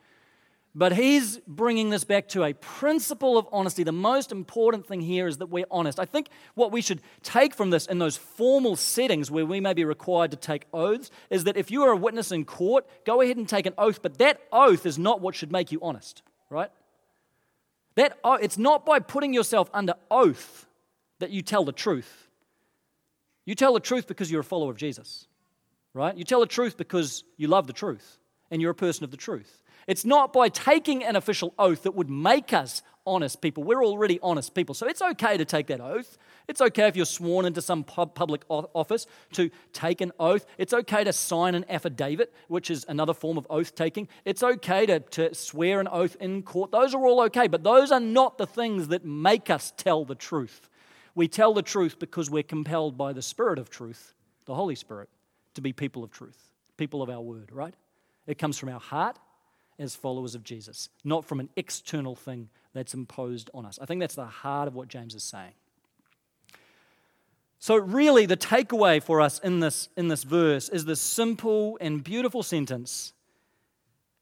But 0.78 0.92
he's 0.92 1.38
bringing 1.48 1.90
this 1.90 2.04
back 2.04 2.28
to 2.30 2.44
a 2.44 2.54
principle 2.54 3.38
of 3.38 3.48
honesty. 3.50 3.84
The 3.84 3.94
most 3.94 4.34
important 4.34 4.86
thing 4.86 5.00
here 5.00 5.26
is 5.26 5.38
that 5.38 5.46
we're 5.48 5.66
honest. 5.72 6.02
I 6.02 6.06
think 6.06 6.28
what 6.54 6.74
we 6.74 6.82
should 6.82 7.02
take 7.24 7.56
from 7.56 7.70
this 7.70 7.86
in 7.86 7.98
those 7.98 8.18
formal 8.18 8.76
settings 8.76 9.32
where 9.32 9.46
we 9.46 9.62
may 9.62 9.74
be 9.74 9.86
required 9.86 10.32
to 10.32 10.38
take 10.38 10.66
oaths 10.74 11.12
is 11.30 11.46
that 11.46 11.56
if 11.56 11.72
you 11.72 11.84
are 11.84 11.92
a 11.92 11.96
witness 11.96 12.34
in 12.34 12.44
court, 12.44 12.86
go 13.06 13.22
ahead 13.22 13.38
and 13.38 13.48
take 13.48 13.66
an 13.66 13.74
oath, 13.78 14.02
but 14.02 14.18
that 14.18 14.42
oath 14.52 14.86
is 14.86 15.00
not 15.00 15.22
what 15.22 15.34
should 15.34 15.50
make 15.50 15.72
you 15.72 15.80
honest, 15.82 16.24
right? 16.50 16.72
That 17.96 18.18
it's 18.42 18.58
not 18.58 18.86
by 18.86 19.00
putting 19.00 19.34
yourself 19.34 19.70
under 19.74 19.94
oath 20.12 20.68
that 21.26 21.32
you 21.32 21.42
tell 21.42 21.66
the 21.66 21.72
truth. 21.72 22.30
You 23.46 23.56
tell 23.56 23.74
the 23.74 23.80
truth 23.80 24.06
because 24.08 24.30
you're 24.30 24.42
a 24.42 24.44
follower 24.44 24.70
of 24.70 24.78
Jesus, 24.78 25.28
right? 25.94 26.16
You 26.16 26.24
tell 26.24 26.40
the 26.40 26.46
truth 26.46 26.78
because 26.78 27.24
you 27.36 27.48
love 27.48 27.66
the 27.66 27.74
truth 27.74 28.20
and 28.52 28.62
you're 28.62 28.72
a 28.72 28.76
person 28.76 29.04
of 29.04 29.10
the 29.10 29.18
truth. 29.18 29.64
It's 29.88 30.06
not 30.06 30.32
by 30.32 30.50
taking 30.50 31.04
an 31.04 31.16
official 31.16 31.54
oath 31.58 31.84
that 31.84 31.96
would 31.96 32.10
make 32.10 32.54
us 32.54 32.84
honest 33.08 33.42
people. 33.42 33.64
We're 33.64 33.84
already 33.84 34.20
honest 34.22 34.54
people. 34.54 34.76
So 34.76 34.88
it's 34.88 35.02
okay 35.02 35.38
to 35.38 35.46
take 35.46 35.68
that 35.68 35.82
oath. 35.82 36.18
It's 36.48 36.62
okay 36.62 36.88
if 36.88 36.96
you're 36.96 37.06
sworn 37.06 37.46
into 37.46 37.62
some 37.62 37.84
public 37.84 38.44
office 38.50 39.08
to 39.34 39.50
take 39.74 40.02
an 40.02 40.12
oath. 40.20 40.46
It's 40.60 40.74
okay 40.74 41.04
to 41.04 41.14
sign 41.14 41.56
an 41.56 41.66
affidavit, 41.70 42.34
which 42.50 42.70
is 42.70 42.86
another 42.88 43.16
form 43.16 43.38
of 43.38 43.48
oath 43.50 43.74
taking. 43.74 44.08
It's 44.26 44.44
okay 44.44 44.86
to, 44.86 45.00
to 45.00 45.34
swear 45.34 45.80
an 45.80 45.88
oath 45.88 46.18
in 46.20 46.44
court. 46.44 46.72
Those 46.72 46.94
are 46.94 47.06
all 47.06 47.22
okay, 47.22 47.48
but 47.48 47.64
those 47.64 47.92
are 47.92 48.00
not 48.00 48.38
the 48.38 48.48
things 48.48 48.90
that 48.90 49.06
make 49.06 49.50
us 49.50 49.74
tell 49.76 50.06
the 50.06 50.16
truth. 50.16 50.70
We 51.15 51.30
tell 51.30 51.54
the 51.54 51.62
truth 51.62 51.97
because 51.97 52.30
we're 52.30 52.43
compelled 52.43 52.97
by 52.97 53.13
the 53.13 53.21
Spirit 53.21 53.58
of 53.58 53.69
truth, 53.69 54.13
the 54.45 54.54
Holy 54.54 54.75
Spirit, 54.75 55.10
to 55.54 55.62
be 55.62 55.71
people 55.71 56.04
of 56.04 56.12
truth, 56.12 56.51
people 56.78 57.01
of 57.01 57.10
our 57.10 57.21
word, 57.21 57.51
right? 57.51 57.73
It 58.28 58.38
comes 58.38 58.58
from 58.58 58.69
our 58.69 58.80
heart 58.80 59.17
as 59.80 59.95
followers 59.95 60.36
of 60.36 60.43
Jesus, 60.43 60.89
not 61.04 61.25
from 61.25 61.39
an 61.39 61.49
external 61.56 62.15
thing 62.15 62.49
that's 62.73 62.93
imposed 62.93 63.49
on 63.54 63.65
us. 63.65 63.80
I 63.82 63.86
think 63.86 64.01
that's 64.01 64.15
the 64.15 64.25
heart 64.25 64.67
of 64.67 64.75
what 64.75 64.89
James 64.89 65.15
is 65.15 65.23
saying. 65.23 65.54
So, 67.60 67.78
really, 67.78 68.25
the 68.25 68.38
takeaway 68.38 69.01
for 69.01 69.21
us 69.21 69.39
in 69.39 69.60
this, 69.60 69.89
in 69.97 70.08
this 70.08 70.23
verse 70.23 70.69
is 70.69 70.86
this 70.86 71.01
simple 71.01 71.78
and 71.82 72.04
beautiful 72.04 72.43
sentence. 72.43 73.13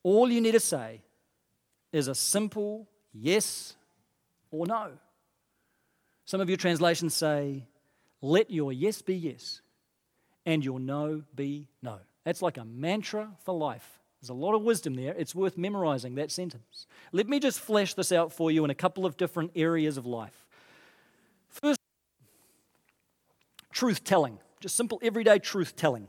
All 0.04 0.32
you 0.32 0.40
need 0.40 0.54
to 0.54 0.60
say 0.60 1.02
is 1.92 2.08
a 2.08 2.16
simple 2.16 2.88
yes 3.14 3.76
or 4.52 4.66
no. 4.66 4.92
Some 6.26 6.42
of 6.42 6.50
your 6.50 6.58
translations 6.58 7.14
say, 7.14 7.66
let 8.22 8.50
your 8.50 8.72
yes 8.72 9.02
be 9.02 9.16
yes 9.16 9.62
and 10.46 10.64
your 10.64 10.80
no 10.80 11.24
be 11.36 11.68
no. 11.82 12.00
That's 12.24 12.42
like 12.42 12.58
a 12.58 12.66
mantra 12.66 13.32
for 13.44 13.54
life. 13.54 14.00
There's 14.22 14.30
a 14.30 14.34
lot 14.34 14.56
of 14.56 14.62
wisdom 14.62 14.96
there. 14.96 15.14
It's 15.18 15.36
worth 15.36 15.58
memorizing 15.58 16.16
that 16.16 16.32
sentence. 16.32 16.88
Let 17.12 17.28
me 17.28 17.42
just 17.42 17.60
flesh 17.60 17.94
this 17.94 18.14
out 18.14 18.32
for 18.32 18.50
you 18.52 18.64
in 18.64 18.70
a 18.70 18.76
couple 18.76 19.06
of 19.06 19.18
different 19.18 19.52
areas 19.56 19.98
of 19.98 20.06
life. 20.06 20.46
First, 21.50 21.80
truth 23.74 24.06
telling, 24.06 24.40
just 24.62 24.78
simple 24.78 25.00
everyday 25.04 25.40
truth 25.40 25.76
telling. 25.76 26.08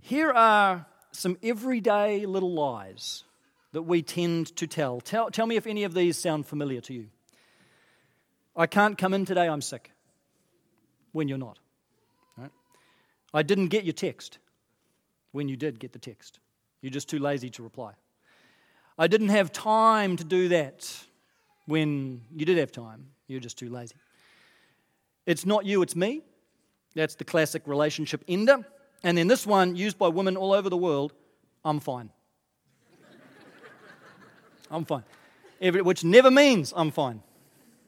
Here 0.00 0.30
are 0.30 0.86
some 1.10 1.36
everyday 1.42 2.24
little 2.24 2.52
lies 2.52 3.24
that 3.72 3.82
we 3.82 4.02
tend 4.02 4.54
to 4.56 4.68
tell. 4.68 5.00
tell. 5.00 5.30
Tell 5.30 5.46
me 5.46 5.56
if 5.56 5.66
any 5.66 5.82
of 5.82 5.92
these 5.92 6.16
sound 6.16 6.46
familiar 6.46 6.80
to 6.82 6.94
you. 6.94 7.06
I 8.56 8.66
can't 8.66 8.96
come 8.96 9.14
in 9.14 9.24
today, 9.24 9.48
I'm 9.48 9.60
sick. 9.60 9.90
When 11.12 11.28
you're 11.28 11.38
not. 11.38 11.58
Right? 12.36 12.50
I 13.32 13.42
didn't 13.42 13.68
get 13.68 13.84
your 13.84 13.92
text. 13.92 14.38
When 15.32 15.48
you 15.48 15.56
did 15.56 15.78
get 15.78 15.92
the 15.92 15.98
text. 15.98 16.38
You're 16.80 16.92
just 16.92 17.08
too 17.08 17.18
lazy 17.18 17.50
to 17.50 17.62
reply. 17.62 17.92
I 18.98 19.06
didn't 19.06 19.30
have 19.30 19.52
time 19.52 20.16
to 20.16 20.24
do 20.24 20.48
that. 20.48 21.04
When 21.66 22.22
you 22.34 22.44
did 22.44 22.58
have 22.58 22.70
time, 22.70 23.06
you're 23.26 23.40
just 23.40 23.58
too 23.58 23.70
lazy. 23.70 23.96
It's 25.26 25.46
not 25.46 25.64
you, 25.64 25.82
it's 25.82 25.96
me. 25.96 26.22
That's 26.94 27.14
the 27.14 27.24
classic 27.24 27.62
relationship 27.66 28.22
ender. 28.28 28.64
And 29.02 29.18
then 29.18 29.26
this 29.26 29.46
one, 29.46 29.74
used 29.74 29.98
by 29.98 30.08
women 30.08 30.36
all 30.36 30.52
over 30.52 30.68
the 30.70 30.76
world 30.76 31.12
I'm 31.64 31.80
fine. 31.80 32.10
I'm 34.70 34.84
fine. 34.84 35.04
Every, 35.60 35.82
which 35.82 36.04
never 36.04 36.30
means 36.30 36.72
I'm 36.76 36.90
fine. 36.90 37.22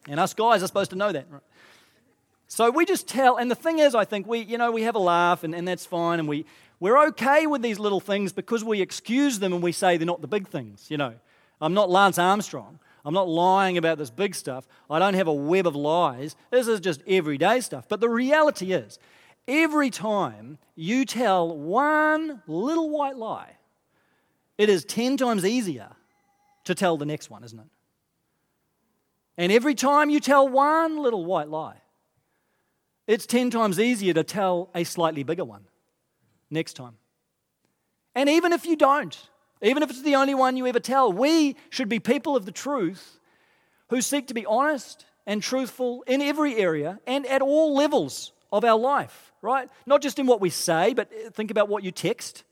And 0.09 0.21
us 0.21 0.35
guys 0.35 0.62
are 0.62 0.66
supposed 0.66 0.90
to 0.90 0.97
know 0.97 1.12
that. 1.12 1.27
Right? 1.31 1.42
So 2.49 2.71
we 2.71 2.85
just 2.85 3.09
tell, 3.09 3.37
and 3.37 3.51
the 3.51 3.57
thing 3.57 3.81
is, 3.81 3.95
I 3.95 4.05
think 4.05 4.27
we, 4.27 4.40
you 4.40 4.57
know, 4.59 4.71
we 4.71 4.83
have 4.83 4.95
a 4.95 5.01
laugh 5.01 5.42
and, 5.42 5.55
and 5.55 5.66
that's 5.66 5.85
fine, 5.85 6.21
and 6.21 6.29
we, 6.29 6.47
we're 6.79 7.07
okay 7.09 7.47
with 7.47 7.62
these 7.62 7.79
little 7.79 8.01
things 8.01 8.33
because 8.33 8.62
we 8.62 8.81
excuse 8.81 9.38
them 9.38 9.53
and 9.53 9.62
we 9.62 9.73
say 9.73 9.97
they're 9.97 10.07
not 10.07 10.21
the 10.21 10.29
big 10.29 10.49
things, 10.49 10.87
you 10.90 10.97
know. 10.97 11.14
I'm 11.61 11.75
not 11.75 11.90
Lance 11.90 12.19
Armstrong. 12.19 12.79
I'm 13.05 13.14
not 13.14 13.29
lying 13.29 13.79
about 13.79 13.99
this 13.99 14.11
big 14.11 14.35
stuff. 14.35 14.66
I 14.90 14.99
don't 14.99 15.14
have 15.14 15.29
a 15.29 15.33
web 15.33 15.66
of 15.66 15.75
lies. 15.77 16.37
This 16.51 16.69
is 16.69 16.81
just 16.81 17.03
everyday 17.07 17.61
stuff. 17.61 17.88
But 17.88 18.01
the 18.01 18.09
reality 18.09 18.73
is, 18.73 18.99
every 19.49 19.90
time 19.90 20.59
you 20.75 21.05
tell 21.05 21.57
one 21.57 22.42
little 22.47 22.90
white 22.90 23.16
lie, 23.16 23.57
it 24.59 24.69
is 24.69 24.85
10 24.85 25.16
times 25.16 25.45
easier 25.45 25.90
to 26.64 26.75
tell 26.75 26.97
the 26.97 27.07
next 27.07 27.31
one, 27.31 27.45
isn't 27.45 27.59
it? 27.59 27.66
And 29.38 29.53
every 29.53 29.75
time 29.75 30.11
you 30.11 30.20
tell 30.20 30.49
one 30.49 30.99
little 30.99 31.25
white 31.25 31.49
lie, 31.49 31.77
it's 33.07 33.27
10 33.27 33.51
times 33.51 33.79
easier 33.79 34.14
to 34.14 34.25
tell 34.25 34.70
a 34.75 34.85
slightly 34.85 35.22
bigger 35.22 35.44
one 35.44 35.64
next 36.51 36.75
time. 36.75 36.94
And 38.14 38.29
even 38.29 38.53
if 38.53 38.64
you 38.66 38.77
don't, 38.77 39.16
even 39.62 39.83
if 39.83 39.90
it's 39.90 40.03
the 40.03 40.16
only 40.16 40.35
one 40.35 40.57
you 40.57 40.66
ever 40.66 40.81
tell, 40.81 41.12
we 41.12 41.57
should 41.70 41.88
be 41.88 42.01
people 42.01 42.35
of 42.35 42.46
the 42.46 42.53
truth 42.53 43.20
who 43.90 44.01
seek 44.01 44.27
to 44.29 44.35
be 44.35 44.46
honest 44.46 45.05
and 45.27 45.42
truthful 45.42 46.03
in 46.07 46.22
every 46.22 46.57
area 46.57 46.99
and 47.07 47.27
at 47.27 47.42
all 47.42 47.75
levels 47.75 48.33
of 48.53 48.64
our 48.64 48.79
life, 48.79 49.33
right? 49.42 49.68
Not 49.85 50.03
just 50.03 50.18
in 50.18 50.27
what 50.27 50.40
we 50.40 50.51
say, 50.51 50.94
but 50.94 51.11
think 51.35 51.51
about 51.51 51.68
what 51.68 51.85
you 51.85 51.90
text. 51.90 52.44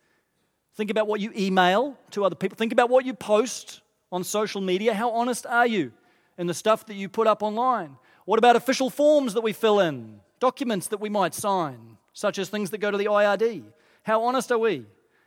Think 0.77 0.91
about 0.91 1.07
what 1.07 1.21
you 1.21 1.33
email 1.37 1.97
to 2.11 2.25
other 2.25 2.35
people. 2.35 2.57
Think 2.57 2.73
about 2.73 2.91
what 2.91 3.05
you 3.05 3.15
post 3.15 3.81
on 4.13 4.25
social 4.25 4.61
media. 4.61 4.93
How 4.93 5.11
honest 5.11 5.47
are 5.47 5.67
you? 5.67 5.93
And 6.39 6.49
the 6.49 6.55
stuff 6.55 6.87
that 6.87 6.95
you 6.95 7.09
put 7.09 7.27
up 7.27 7.43
online? 7.43 7.97
What 8.25 8.39
about 8.39 8.57
official 8.57 8.91
forms 8.91 9.35
that 9.35 9.43
we 9.43 9.53
fill 9.53 9.81
in, 9.81 10.21
documents 10.41 10.89
that 10.89 11.01
we 11.01 11.09
might 11.09 11.35
sign, 11.35 11.99
such 12.13 12.39
as 12.39 12.49
things 12.49 12.71
that 12.71 12.79
go 12.79 12.91
to 12.91 12.99
the 12.99 13.07
IRD? 13.07 13.65
How 14.03 14.23
honest 14.23 14.53
are 14.53 14.59
we 14.59 14.87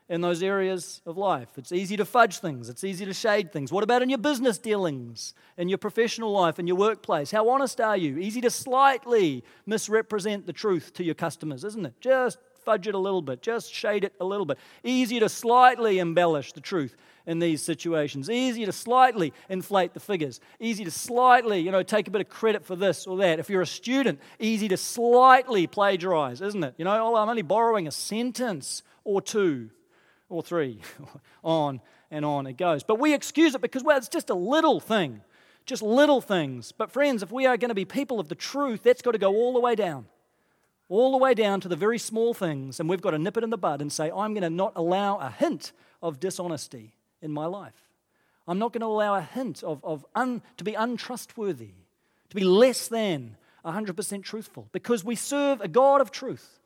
in 0.10 0.22
those 0.22 0.41
areas 0.41 1.02
of 1.06 1.17
life? 1.17 1.50
It's 1.58 1.72
easy 1.72 1.98
to 1.98 2.06
fudge 2.06 2.39
things, 2.39 2.70
it's 2.70 2.84
easy 2.84 3.06
to 3.06 3.13
shade 3.13 3.52
things. 3.52 3.72
What 3.72 3.84
about 3.84 4.02
in 4.02 4.10
your 4.10 4.17
business 4.17 4.58
dealings, 4.58 5.34
in 5.58 5.70
your 5.70 5.78
professional 5.78 6.32
life, 6.32 6.60
in 6.60 6.67
your 6.67 6.78
workplace? 6.78 7.32
How 7.32 7.50
honest 7.50 7.82
are 7.82 7.98
you? 7.98 8.17
Easy 8.17 8.41
to 8.41 8.50
slightly 8.50 9.43
misrepresent 9.65 10.46
the 10.46 10.54
truth 10.54 10.93
to 10.93 11.04
your 11.04 11.15
customers, 11.15 11.63
isn't 11.63 11.86
it? 11.86 11.93
Just 12.00 12.38
fudge 12.67 12.86
it 12.86 12.96
a 12.96 13.00
little 13.00 13.22
bit, 13.22 13.41
just 13.41 13.74
shade 13.74 14.04
it 14.04 14.13
a 14.20 14.26
little 14.26 14.46
bit. 14.46 14.58
Easy 14.84 15.22
to 15.22 15.30
slightly 15.30 16.00
embellish 16.00 16.52
the 16.52 16.60
truth 16.60 16.98
in 17.26 17.39
these 17.39 17.62
situations. 17.62 18.30
Easy 18.30 18.65
to 18.65 18.74
slightly 18.74 19.32
inflate 19.48 19.93
the 19.93 20.02
figures. 20.02 20.41
Easy 20.60 20.84
to 20.84 20.91
slightly, 20.91 21.60
you 21.60 21.72
know, 21.72 21.82
take 21.82 22.10
a 22.10 22.12
bit 22.12 22.20
of 22.20 22.28
credit 22.28 22.65
for 22.65 22.76
this 22.76 23.08
or 23.08 23.17
that. 23.17 23.39
If 23.39 23.50
you're 23.50 23.62
a 23.62 23.65
student, 23.65 24.20
easy 24.38 24.67
to 24.67 24.76
slightly 24.76 25.65
plagiarize, 25.65 26.41
isn't 26.41 26.62
it? 26.62 26.74
You 26.78 26.84
know, 26.84 27.13
oh, 27.13 27.15
I'm 27.15 27.30
only 27.30 27.41
borrowing 27.41 27.88
a 27.88 27.91
sentence 27.91 28.84
or 29.06 29.22
two 29.22 29.70
or 30.30 30.42
three. 30.42 30.82
on 31.44 31.82
and 32.12 32.24
on 32.24 32.48
it 32.48 32.58
goes. 32.58 32.84
But 32.84 33.00
we 33.00 33.13
excuse 33.13 33.56
it 33.56 33.62
because, 33.62 33.84
well, 33.84 33.98
it's 33.98 34.10
just 34.10 34.30
a 34.30 34.36
little 34.36 34.80
thing. 34.80 35.22
Just 35.66 35.82
little 35.82 36.22
things. 36.22 36.72
But, 36.72 36.92
friends, 36.92 37.24
if 37.24 37.32
we 37.32 37.46
are 37.46 37.58
going 37.58 37.70
to 37.70 37.76
be 37.76 37.86
people 37.86 38.20
of 38.20 38.30
the 38.30 38.36
truth, 38.36 38.84
that's 38.84 39.02
got 39.02 39.12
to 39.12 39.18
go 39.18 39.34
all 39.36 39.54
the 39.54 39.60
way 39.60 39.76
down 39.76 40.06
all 40.90 41.12
the 41.12 41.18
way 41.18 41.34
down 41.34 41.60
to 41.62 41.68
the 41.68 41.76
very 41.76 41.98
small 41.98 42.34
things, 42.34 42.80
and 42.80 42.88
we've 42.88 43.02
got 43.02 43.12
to 43.12 43.20
nip 43.20 43.38
it 43.38 43.44
in 43.44 43.50
the 43.50 43.58
bud 43.58 43.82
and 43.82 43.92
say, 43.92 44.06
I'm 44.06 44.34
going 44.34 44.44
to 44.44 44.50
not 44.50 44.74
allow 44.76 45.18
a 45.18 45.30
hint 45.30 45.74
of 46.02 46.20
dishonesty 46.20 46.94
in 47.22 47.32
my 47.32 47.46
life. 47.46 47.74
I'm 48.48 48.60
not 48.60 48.72
going 48.72 48.82
to 48.82 48.88
allow 48.88 49.16
a 49.16 49.22
hint 49.22 49.63
of, 49.63 49.84
of 49.84 50.06
un, 50.16 50.42
to 50.56 50.63
be 50.63 50.74
untrustworthy, 50.74 51.72
to 52.30 52.36
be 52.36 52.46
less 52.46 52.88
than 52.88 53.36
100% 53.66 54.24
truthful, 54.24 54.70
because 54.72 55.04
we 55.04 55.16
serve 55.16 55.60
a 55.60 55.68
God 55.68 56.00
of 56.00 56.12
truth. 56.12 56.60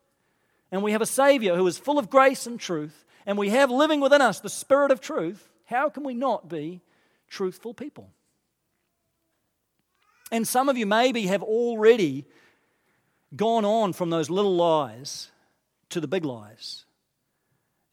And 0.71 0.83
we 0.83 0.91
have 0.91 1.01
a 1.01 1.07
Savior 1.07 1.55
who 1.55 1.67
is 1.67 1.77
full 1.77 1.97
of 1.97 2.09
grace 2.09 2.45
and 2.45 2.59
truth, 2.59 3.05
and 3.25 3.37
we 3.37 3.49
have 3.49 3.71
living 3.71 3.99
within 3.99 4.21
us 4.21 4.39
the 4.39 4.49
Spirit 4.49 4.91
of 4.91 5.01
truth. 5.01 5.49
How 5.65 5.89
can 5.89 6.03
we 6.03 6.13
not 6.13 6.49
be 6.49 6.81
truthful 7.27 7.73
people? 7.73 8.09
And 10.31 10.47
some 10.47 10.69
of 10.69 10.77
you 10.77 10.85
maybe 10.85 11.27
have 11.27 11.43
already 11.43 12.25
gone 13.35 13.65
on 13.65 13.93
from 13.93 14.09
those 14.09 14.29
little 14.29 14.55
lies 14.55 15.31
to 15.89 15.99
the 15.99 16.07
big 16.07 16.25
lies. 16.25 16.85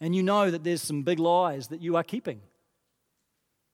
And 0.00 0.14
you 0.14 0.22
know 0.22 0.50
that 0.50 0.62
there's 0.62 0.82
some 0.82 1.02
big 1.02 1.18
lies 1.18 1.68
that 1.68 1.82
you 1.82 1.96
are 1.96 2.04
keeping. 2.04 2.40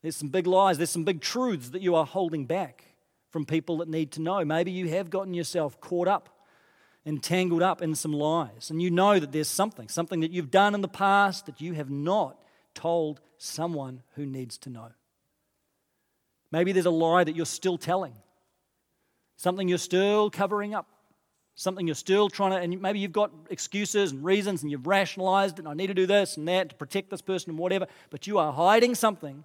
There's 0.03 0.17
some 0.17 0.29
big 0.29 0.47
lies, 0.47 0.77
there's 0.77 0.91
some 0.91 1.05
big 1.05 1.21
truths 1.21 1.71
that 1.71 1.83
you 1.83 1.95
are 1.95 2.07
holding 2.07 2.47
back 2.47 2.85
from 3.31 3.45
people 3.47 3.79
that 3.79 3.89
need 3.89 4.13
to 4.13 4.23
know. 4.23 4.45
Maybe 4.45 4.71
you 4.71 4.89
have 4.91 5.11
gotten 5.11 5.35
yourself 5.35 5.81
caught 5.81 6.09
up 6.09 6.29
and 7.07 7.23
tangled 7.23 7.63
up 7.63 7.83
in 7.83 7.95
some 7.95 8.13
lies, 8.13 8.71
and 8.71 8.81
you 8.81 8.91
know 8.91 9.19
that 9.19 9.33
there's 9.33 9.49
something, 9.49 9.89
something 9.89 10.21
that 10.21 10.31
you've 10.31 10.51
done 10.51 10.75
in 10.75 10.81
the 10.81 10.89
past 10.89 11.47
that 11.47 11.61
you 11.61 11.75
have 11.75 11.91
not 11.91 12.43
told 12.75 13.21
someone 13.37 14.03
who 14.15 14.25
needs 14.25 14.57
to 14.59 14.71
know. 14.71 14.89
Maybe 16.51 16.73
there's 16.73 16.87
a 16.87 16.91
lie 16.91 17.25
that 17.25 17.37
you're 17.37 17.47
still 17.47 17.77
telling, 17.77 18.15
something 19.37 19.69
you're 19.69 19.79
still 19.79 20.31
covering 20.31 20.75
up 20.75 20.87
something 21.55 21.87
you're 21.87 21.95
still 21.95 22.29
trying 22.29 22.51
to, 22.51 22.59
and 22.59 22.81
maybe 22.81 22.99
you've 22.99 23.13
got 23.13 23.31
excuses 23.51 24.13
and 24.13 24.25
reasons 24.25 24.63
and 24.63 24.71
you've 24.71 24.87
rationalized 24.87 25.59
it, 25.59 25.61
and 25.61 25.69
I 25.69 25.75
need 25.75 25.87
to 25.89 25.95
do 25.95 26.07
this 26.07 26.37
and 26.37 26.47
that 26.49 26.71
to 26.71 26.75
protect 26.75 27.11
this 27.11 27.23
person 27.23 27.51
and 27.51 27.59
whatever, 27.59 27.87
but 28.11 28.27
you 28.27 28.39
are 28.39 28.53
hiding 28.53 28.95
something. 28.95 29.45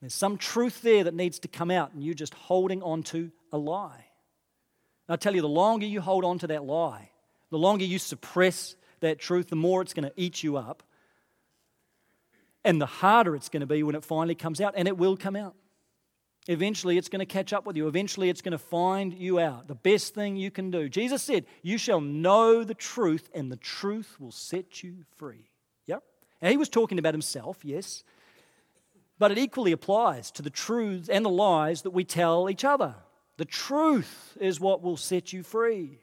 There's 0.00 0.14
some 0.14 0.36
truth 0.36 0.82
there 0.82 1.04
that 1.04 1.14
needs 1.14 1.38
to 1.40 1.48
come 1.48 1.70
out, 1.70 1.92
and 1.92 2.02
you're 2.02 2.14
just 2.14 2.34
holding 2.34 2.82
on 2.82 3.02
to 3.04 3.30
a 3.52 3.58
lie. 3.58 4.06
I 5.08 5.16
tell 5.16 5.34
you, 5.34 5.40
the 5.40 5.48
longer 5.48 5.86
you 5.86 6.00
hold 6.00 6.24
on 6.24 6.38
to 6.40 6.46
that 6.48 6.64
lie, 6.64 7.10
the 7.50 7.58
longer 7.58 7.84
you 7.84 7.98
suppress 7.98 8.76
that 9.00 9.18
truth, 9.18 9.48
the 9.48 9.56
more 9.56 9.82
it's 9.82 9.94
going 9.94 10.08
to 10.08 10.12
eat 10.16 10.42
you 10.42 10.56
up. 10.56 10.82
And 12.64 12.80
the 12.80 12.86
harder 12.86 13.34
it's 13.34 13.48
going 13.48 13.60
to 13.60 13.66
be 13.66 13.82
when 13.82 13.94
it 13.94 14.04
finally 14.04 14.34
comes 14.34 14.60
out, 14.60 14.74
and 14.76 14.86
it 14.86 14.96
will 14.96 15.16
come 15.16 15.36
out. 15.36 15.54
Eventually, 16.48 16.98
it's 16.98 17.08
going 17.08 17.20
to 17.20 17.26
catch 17.26 17.52
up 17.52 17.66
with 17.66 17.76
you. 17.76 17.86
Eventually, 17.86 18.28
it's 18.28 18.42
going 18.42 18.52
to 18.52 18.58
find 18.58 19.14
you 19.14 19.38
out. 19.38 19.68
The 19.68 19.76
best 19.76 20.14
thing 20.14 20.36
you 20.36 20.50
can 20.50 20.70
do. 20.70 20.88
Jesus 20.88 21.22
said, 21.22 21.46
You 21.62 21.78
shall 21.78 22.00
know 22.00 22.64
the 22.64 22.74
truth, 22.74 23.28
and 23.32 23.50
the 23.50 23.56
truth 23.56 24.16
will 24.18 24.32
set 24.32 24.82
you 24.82 25.04
free. 25.16 25.50
Yep. 25.86 26.02
And 26.40 26.50
he 26.50 26.56
was 26.56 26.68
talking 26.68 26.98
about 26.98 27.14
himself, 27.14 27.64
yes. 27.64 28.02
But 29.18 29.30
it 29.30 29.38
equally 29.38 29.70
applies 29.70 30.32
to 30.32 30.42
the 30.42 30.50
truths 30.50 31.08
and 31.08 31.24
the 31.24 31.30
lies 31.30 31.82
that 31.82 31.90
we 31.90 32.02
tell 32.02 32.50
each 32.50 32.64
other. 32.64 32.96
The 33.36 33.44
truth 33.44 34.36
is 34.40 34.60
what 34.60 34.82
will 34.82 34.96
set 34.96 35.32
you 35.32 35.42
free. 35.42 35.98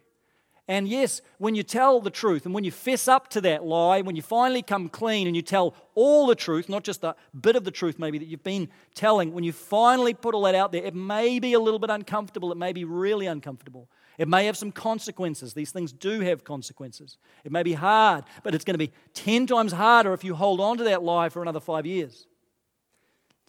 And 0.69 0.87
yes, 0.87 1.21
when 1.39 1.55
you 1.55 1.63
tell 1.63 1.99
the 1.99 2.11
truth 2.11 2.45
and 2.45 2.53
when 2.53 2.63
you 2.63 2.69
fess 2.69 3.07
up 3.07 3.29
to 3.29 3.41
that 3.41 3.65
lie, 3.65 4.01
when 4.01 4.15
you 4.15 4.21
finally 4.21 4.61
come 4.61 4.87
clean 4.87 5.25
and 5.25 5.35
you 5.35 5.41
tell 5.41 5.73
all 5.95 6.27
the 6.27 6.35
truth, 6.35 6.69
not 6.69 6.83
just 6.83 7.03
a 7.03 7.15
bit 7.41 7.55
of 7.55 7.63
the 7.63 7.71
truth 7.71 7.97
maybe 7.97 8.19
that 8.19 8.27
you've 8.27 8.43
been 8.43 8.69
telling, 8.93 9.33
when 9.33 9.43
you 9.43 9.51
finally 9.51 10.13
put 10.13 10.35
all 10.35 10.43
that 10.43 10.53
out 10.53 10.71
there, 10.71 10.83
it 10.83 10.93
may 10.93 11.39
be 11.39 11.53
a 11.53 11.59
little 11.59 11.79
bit 11.79 11.89
uncomfortable. 11.89 12.51
It 12.51 12.57
may 12.59 12.71
be 12.71 12.83
really 12.83 13.25
uncomfortable. 13.25 13.89
It 14.19 14.27
may 14.27 14.45
have 14.45 14.55
some 14.55 14.71
consequences. 14.71 15.55
These 15.55 15.71
things 15.71 15.91
do 15.91 16.19
have 16.19 16.43
consequences. 16.43 17.17
It 17.43 17.51
may 17.51 17.63
be 17.63 17.73
hard, 17.73 18.25
but 18.43 18.53
it's 18.53 18.63
going 18.63 18.75
to 18.75 18.77
be 18.77 18.91
10 19.15 19.47
times 19.47 19.71
harder 19.71 20.13
if 20.13 20.23
you 20.23 20.35
hold 20.35 20.59
on 20.61 20.77
to 20.77 20.83
that 20.83 21.01
lie 21.01 21.29
for 21.29 21.41
another 21.41 21.59
five 21.61 21.87
years. 21.87 22.27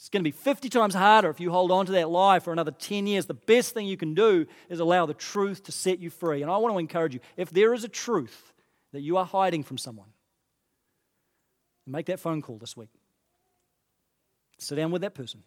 It's 0.01 0.09
going 0.09 0.23
to 0.23 0.25
be 0.25 0.31
50 0.31 0.71
times 0.71 0.95
harder 0.95 1.29
if 1.29 1.41
you 1.41 1.51
hold 1.51 1.71
on 1.71 1.85
to 1.85 1.93
that 1.93 2.09
lie 2.09 2.39
for 2.39 2.55
another 2.55 2.71
10 2.71 3.07
years. 3.07 3.27
The 3.27 3.35
best 3.35 3.75
thing 3.75 3.87
you 3.87 3.99
can 3.99 4.15
do 4.15 4.47
is 4.71 4.81
allow 4.81 5.05
the 5.05 5.13
truth 5.13 5.65
to 5.65 5.73
set 5.73 5.99
you 5.99 6.09
free. 6.09 6.41
And 6.41 6.51
I 6.51 6.57
want 6.57 6.75
to 6.75 6.79
encourage 6.79 7.13
you 7.13 7.21
if 7.37 7.51
there 7.51 7.75
is 7.75 7.85
a 7.85 7.89
truth 7.89 8.55
that 8.95 9.03
you 9.03 9.19
are 9.19 9.27
hiding 9.27 9.63
from 9.63 9.77
someone, 9.77 10.09
make 11.87 12.07
that 12.07 12.19
phone 12.19 12.41
call 12.41 12.57
this 12.57 12.75
week. 12.75 12.89
Sit 14.59 14.77
down 14.77 14.91
with 14.91 15.03
that 15.03 15.15
person 15.15 15.43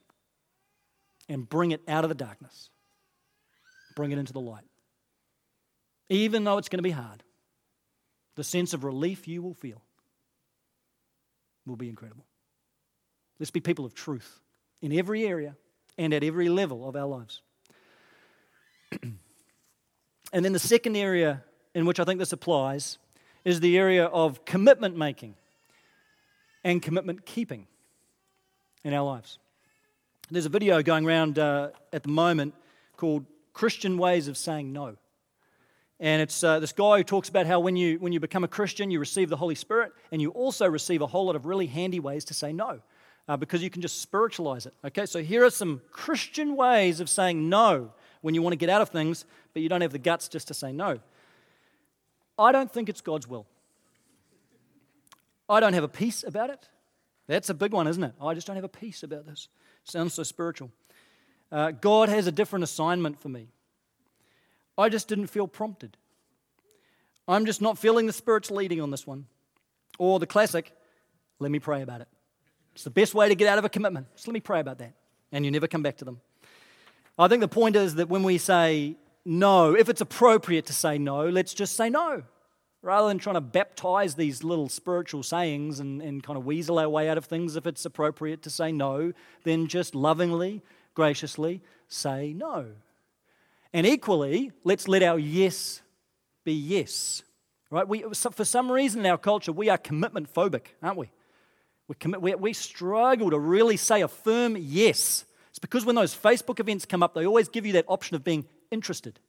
and 1.27 1.49
bring 1.49 1.71
it 1.71 1.81
out 1.87 2.05
of 2.05 2.09
the 2.09 2.15
darkness, 2.15 2.69
bring 3.95 4.11
it 4.11 4.19
into 4.19 4.33
the 4.33 4.39
light. 4.39 4.65
Even 6.09 6.43
though 6.43 6.59
it's 6.59 6.69
going 6.69 6.77
to 6.77 6.83
be 6.83 6.91
hard, 6.91 7.23
the 8.35 8.43
sense 8.43 8.75
of 8.75 8.83
relief 8.83 9.27
you 9.27 9.41
will 9.41 9.55
feel 9.55 9.81
will 11.65 11.75
be 11.75 11.89
incredible. 11.89 12.27
Let's 13.39 13.49
be 13.49 13.59
people 13.59 13.83
of 13.83 13.95
truth 13.95 14.41
in 14.83 14.91
every 14.91 15.25
area 15.25 15.55
and 15.97 16.13
at 16.13 16.23
every 16.23 16.49
level 16.49 16.87
of 16.87 16.95
our 16.95 17.07
lives. 17.07 17.41
and 19.01 20.45
then 20.45 20.51
the 20.51 20.59
second 20.59 20.97
area 20.97 21.41
in 21.73 21.85
which 21.85 21.99
I 21.99 22.03
think 22.03 22.19
this 22.19 22.33
applies 22.33 22.99
is 23.45 23.61
the 23.61 23.77
area 23.77 24.05
of 24.05 24.43
commitment 24.45 24.95
making 24.97 25.35
and 26.65 26.81
commitment 26.81 27.25
keeping 27.25 27.65
in 28.83 28.93
our 28.93 29.05
lives. 29.05 29.39
There's 30.29 30.45
a 30.45 30.49
video 30.49 30.83
going 30.83 31.05
around 31.05 31.39
uh, 31.39 31.69
at 31.93 32.03
the 32.03 32.09
moment 32.09 32.53
called 32.97 33.25
Christian 33.53 33.97
Ways 33.97 34.27
of 34.27 34.37
Saying 34.37 34.73
No. 34.73 34.97
And 35.99 36.21
it's 36.21 36.43
uh, 36.43 36.59
this 36.59 36.73
guy 36.73 36.97
who 36.97 37.03
talks 37.05 37.29
about 37.29 37.45
how 37.45 37.61
when 37.61 37.77
you, 37.77 37.99
when 37.99 38.11
you 38.11 38.19
become 38.19 38.43
a 38.43 38.49
Christian, 38.49 38.91
you 38.91 38.99
receive 38.99 39.29
the 39.29 39.37
Holy 39.37 39.55
Spirit, 39.55 39.93
and 40.11 40.21
you 40.21 40.31
also 40.31 40.67
receive 40.67 41.01
a 41.01 41.07
whole 41.07 41.27
lot 41.27 41.37
of 41.37 41.45
really 41.45 41.67
handy 41.67 42.01
ways 42.01 42.25
to 42.25 42.33
say 42.33 42.51
no 42.51 42.81
uh, 43.27 43.37
because 43.37 43.63
you 43.63 43.69
can 43.69 43.81
just 43.81 44.01
spiritualize 44.01 44.65
it. 44.65 44.73
Okay, 44.83 45.05
so 45.05 45.21
here 45.21 45.45
are 45.45 45.49
some 45.49 45.81
Christian 45.91 46.55
ways 46.55 46.99
of 46.99 47.09
saying 47.09 47.49
no 47.49 47.91
when 48.21 48.35
you 48.35 48.41
want 48.41 48.53
to 48.53 48.57
get 48.57 48.69
out 48.69 48.81
of 48.81 48.89
things, 48.89 49.25
but 49.53 49.61
you 49.61 49.69
don't 49.69 49.81
have 49.81 49.91
the 49.91 49.99
guts 49.99 50.27
just 50.27 50.47
to 50.49 50.53
say 50.53 50.71
no. 50.71 50.99
I 52.37 52.51
don't 52.51 52.71
think 52.71 52.89
it's 52.89 53.01
God's 53.01 53.27
will. 53.27 53.45
I 55.49 55.59
don't 55.59 55.73
have 55.73 55.83
a 55.83 55.89
peace 55.89 56.23
about 56.23 56.49
it. 56.49 56.67
That's 57.27 57.49
a 57.49 57.53
big 57.53 57.71
one, 57.71 57.87
isn't 57.87 58.03
it? 58.03 58.13
I 58.21 58.33
just 58.33 58.47
don't 58.47 58.55
have 58.55 58.65
a 58.65 58.69
peace 58.69 59.03
about 59.03 59.25
this. 59.25 59.47
Sounds 59.83 60.13
so 60.13 60.23
spiritual. 60.23 60.71
Uh, 61.51 61.71
God 61.71 62.09
has 62.09 62.27
a 62.27 62.31
different 62.31 62.63
assignment 62.63 63.19
for 63.19 63.29
me. 63.29 63.49
I 64.77 64.89
just 64.89 65.07
didn't 65.07 65.27
feel 65.27 65.47
prompted. 65.47 65.97
I'm 67.27 67.45
just 67.45 67.61
not 67.61 67.77
feeling 67.77 68.07
the 68.07 68.13
Spirit's 68.13 68.51
leading 68.51 68.81
on 68.81 68.91
this 68.91 69.05
one. 69.05 69.27
Or 69.99 70.19
the 70.19 70.27
classic, 70.27 70.71
let 71.39 71.51
me 71.51 71.59
pray 71.59 71.81
about 71.81 72.01
it. 72.01 72.07
It's 72.73 72.83
the 72.83 72.89
best 72.89 73.13
way 73.13 73.29
to 73.29 73.35
get 73.35 73.47
out 73.47 73.57
of 73.57 73.65
a 73.65 73.69
commitment. 73.69 74.07
Just 74.15 74.27
let 74.27 74.33
me 74.33 74.39
pray 74.39 74.59
about 74.59 74.79
that. 74.79 74.93
And 75.31 75.45
you 75.45 75.51
never 75.51 75.67
come 75.67 75.83
back 75.83 75.97
to 75.97 76.05
them. 76.05 76.21
I 77.17 77.27
think 77.27 77.41
the 77.41 77.47
point 77.47 77.75
is 77.75 77.95
that 77.95 78.09
when 78.09 78.23
we 78.23 78.37
say 78.37 78.95
no, 79.25 79.75
if 79.75 79.89
it's 79.89 80.01
appropriate 80.01 80.65
to 80.67 80.73
say 80.73 80.97
no, 80.97 81.27
let's 81.29 81.53
just 81.53 81.75
say 81.75 81.89
no. 81.89 82.23
Rather 82.81 83.07
than 83.07 83.17
trying 83.17 83.35
to 83.35 83.41
baptize 83.41 84.15
these 84.15 84.43
little 84.43 84.67
spiritual 84.67 85.23
sayings 85.23 85.79
and, 85.79 86.01
and 86.01 86.21
kind 86.21 86.37
of 86.37 86.45
weasel 86.45 86.79
our 86.79 86.89
way 86.89 87.07
out 87.07 87.17
of 87.17 87.25
things, 87.25 87.55
if 87.55 87.65
it's 87.65 87.85
appropriate 87.85 88.41
to 88.43 88.49
say 88.49 88.71
no, 88.71 89.13
then 89.43 89.67
just 89.67 89.95
lovingly, 89.95 90.61
graciously 90.93 91.61
say 91.87 92.33
no. 92.33 92.65
And 93.71 93.87
equally, 93.87 94.51
let's 94.63 94.87
let 94.87 95.01
our 95.01 95.17
yes 95.17 95.81
be 96.43 96.53
yes. 96.53 97.23
Right? 97.69 97.87
We, 97.87 98.03
for 98.13 98.45
some 98.45 98.71
reason 98.71 99.01
in 99.01 99.05
our 99.05 99.17
culture, 99.17 99.51
we 99.51 99.69
are 99.69 99.77
commitment 99.77 100.31
phobic, 100.31 100.67
aren't 100.81 100.97
we? 100.97 101.09
We, 101.93 101.97
commit, 101.97 102.21
we, 102.23 102.33
we 102.33 102.53
struggle 102.53 103.29
to 103.29 103.37
really 103.37 103.77
say 103.77 104.01
a 104.01 104.07
firm 104.07 104.57
yes. 104.59 105.25
It's 105.51 105.59
because 105.59 105.85
when 105.85 105.93
those 105.93 106.15
Facebook 106.15 106.59
events 106.59 106.87
come 106.87 107.03
up, 107.03 107.13
they 107.13 107.27
always 107.27 107.49
give 107.49 107.67
you 107.67 107.73
that 107.73 107.85
option 107.87 108.15
of 108.15 108.23
being 108.23 108.45
interested. 108.71 109.19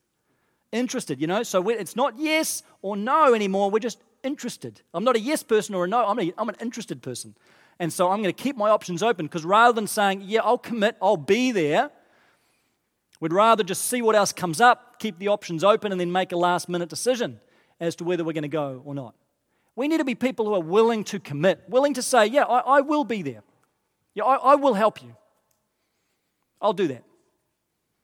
Interested, 0.73 1.21
you 1.21 1.27
know? 1.27 1.43
So 1.43 1.69
it's 1.69 1.95
not 1.95 2.19
yes 2.19 2.63
or 2.81 2.97
no 2.97 3.35
anymore. 3.35 3.71
We're 3.71 3.81
just 3.81 3.99
interested. 4.23 4.81
I'm 4.95 5.05
not 5.05 5.15
a 5.15 5.21
yes 5.21 5.43
person 5.43 5.75
or 5.75 5.85
a 5.85 5.89
no, 5.89 6.07
I'm, 6.07 6.19
a, 6.19 6.33
I'm 6.39 6.49
an 6.49 6.57
interested 6.59 7.03
person. 7.03 7.37
And 7.79 7.93
so 7.93 8.11
I'm 8.11 8.23
going 8.23 8.35
to 8.35 8.43
keep 8.43 8.57
my 8.57 8.71
options 8.71 9.03
open 9.03 9.27
because 9.27 9.45
rather 9.45 9.75
than 9.75 9.87
saying, 9.87 10.23
yeah, 10.25 10.41
I'll 10.43 10.57
commit, 10.57 10.97
I'll 11.03 11.19
be 11.19 11.53
there, 11.53 11.91
we'd 13.21 13.35
rather 13.35 13.63
just 13.63 13.85
see 13.85 14.01
what 14.01 14.17
else 14.17 14.33
comes 14.33 14.63
up, 14.63 14.99
keep 15.01 15.19
the 15.19 15.29
options 15.29 15.65
open, 15.65 15.93
and 15.93 16.01
then 16.01 16.11
make 16.11 16.33
a 16.33 16.37
last 16.37 16.71
minute 16.71 16.89
decision 16.89 17.41
as 17.79 17.95
to 17.97 18.05
whether 18.05 18.25
we're 18.25 18.33
going 18.33 18.43
to 18.43 18.49
go 18.49 18.81
or 18.87 18.95
not. 18.95 19.15
We 19.77 19.89
need 19.89 19.99
to 19.99 20.05
be 20.05 20.15
people 20.15 20.47
who 20.47 20.55
are 20.55 20.63
willing 20.63 21.05
to 21.05 21.19
commit, 21.19 21.63
willing 21.69 21.95
to 21.95 22.03
say, 22.03 22.27
Yeah, 22.27 22.45
I, 22.45 22.79
I 22.79 22.81
will 22.81 23.05
be 23.05 23.23
there. 23.23 23.43
Yeah, 24.15 24.25
I, 24.25 24.53
I 24.53 24.55
will 24.55 24.75
help 24.75 25.03
you. 25.03 25.17
I'll 26.61 26.73
do 26.73 26.89
that. 26.89 27.05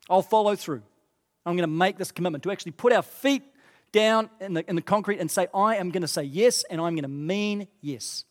I'll 0.08 0.22
follow 0.22 0.56
through. 0.56 0.82
I'm 1.46 1.56
going 1.56 1.68
to 1.68 1.74
make 1.74 1.96
this 1.96 2.12
commitment 2.12 2.44
to 2.44 2.50
actually 2.50 2.72
put 2.72 2.92
our 2.92 3.02
feet 3.02 3.42
down 3.92 4.28
in 4.40 4.54
the, 4.54 4.68
in 4.68 4.76
the 4.76 4.82
concrete 4.82 5.20
and 5.20 5.30
say, 5.30 5.46
I 5.54 5.76
am 5.76 5.90
going 5.90 6.02
to 6.02 6.08
say 6.08 6.22
yes 6.22 6.64
and 6.68 6.80
I'm 6.80 6.94
going 6.94 7.02
to 7.02 7.08
mean 7.08 7.68
yes. 7.80 8.24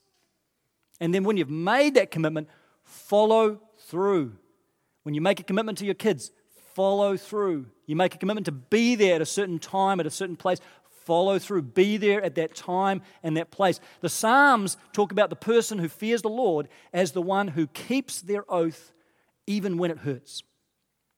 And 0.99 1.13
then 1.13 1.23
when 1.23 1.37
you've 1.37 1.49
made 1.49 1.95
that 1.95 2.11
commitment, 2.11 2.49
follow 2.83 3.61
through. 3.79 4.33
When 5.03 5.15
you 5.15 5.21
make 5.21 5.39
a 5.39 5.43
commitment 5.43 5.77
to 5.79 5.85
your 5.85 5.95
kids, 5.95 6.31
follow 6.75 7.17
through. 7.17 7.67
You 7.87 7.95
make 7.95 8.15
a 8.15 8.17
commitment 8.17 8.45
to 8.45 8.51
be 8.51 8.95
there 8.95 9.15
at 9.15 9.21
a 9.21 9.25
certain 9.25 9.59
time, 9.59 9.99
at 9.99 10.05
a 10.05 10.11
certain 10.11 10.35
place, 10.35 10.59
follow 11.09 11.39
through, 11.39 11.63
be 11.63 11.97
there 11.97 12.21
at 12.21 12.35
that 12.35 12.53
time 12.53 13.01
and 13.23 13.35
that 13.35 13.49
place. 13.49 13.79
The 14.01 14.09
Psalms 14.09 14.77
talk 14.93 15.11
about 15.11 15.31
the 15.31 15.35
person 15.35 15.79
who 15.79 15.89
fears 15.89 16.21
the 16.21 16.29
Lord 16.29 16.67
as 16.93 17.13
the 17.13 17.21
one 17.21 17.47
who 17.47 17.65
keeps 17.65 18.21
their 18.21 18.45
oath 18.47 18.93
even 19.47 19.79
when 19.79 19.89
it 19.89 19.97
hurts. 19.97 20.43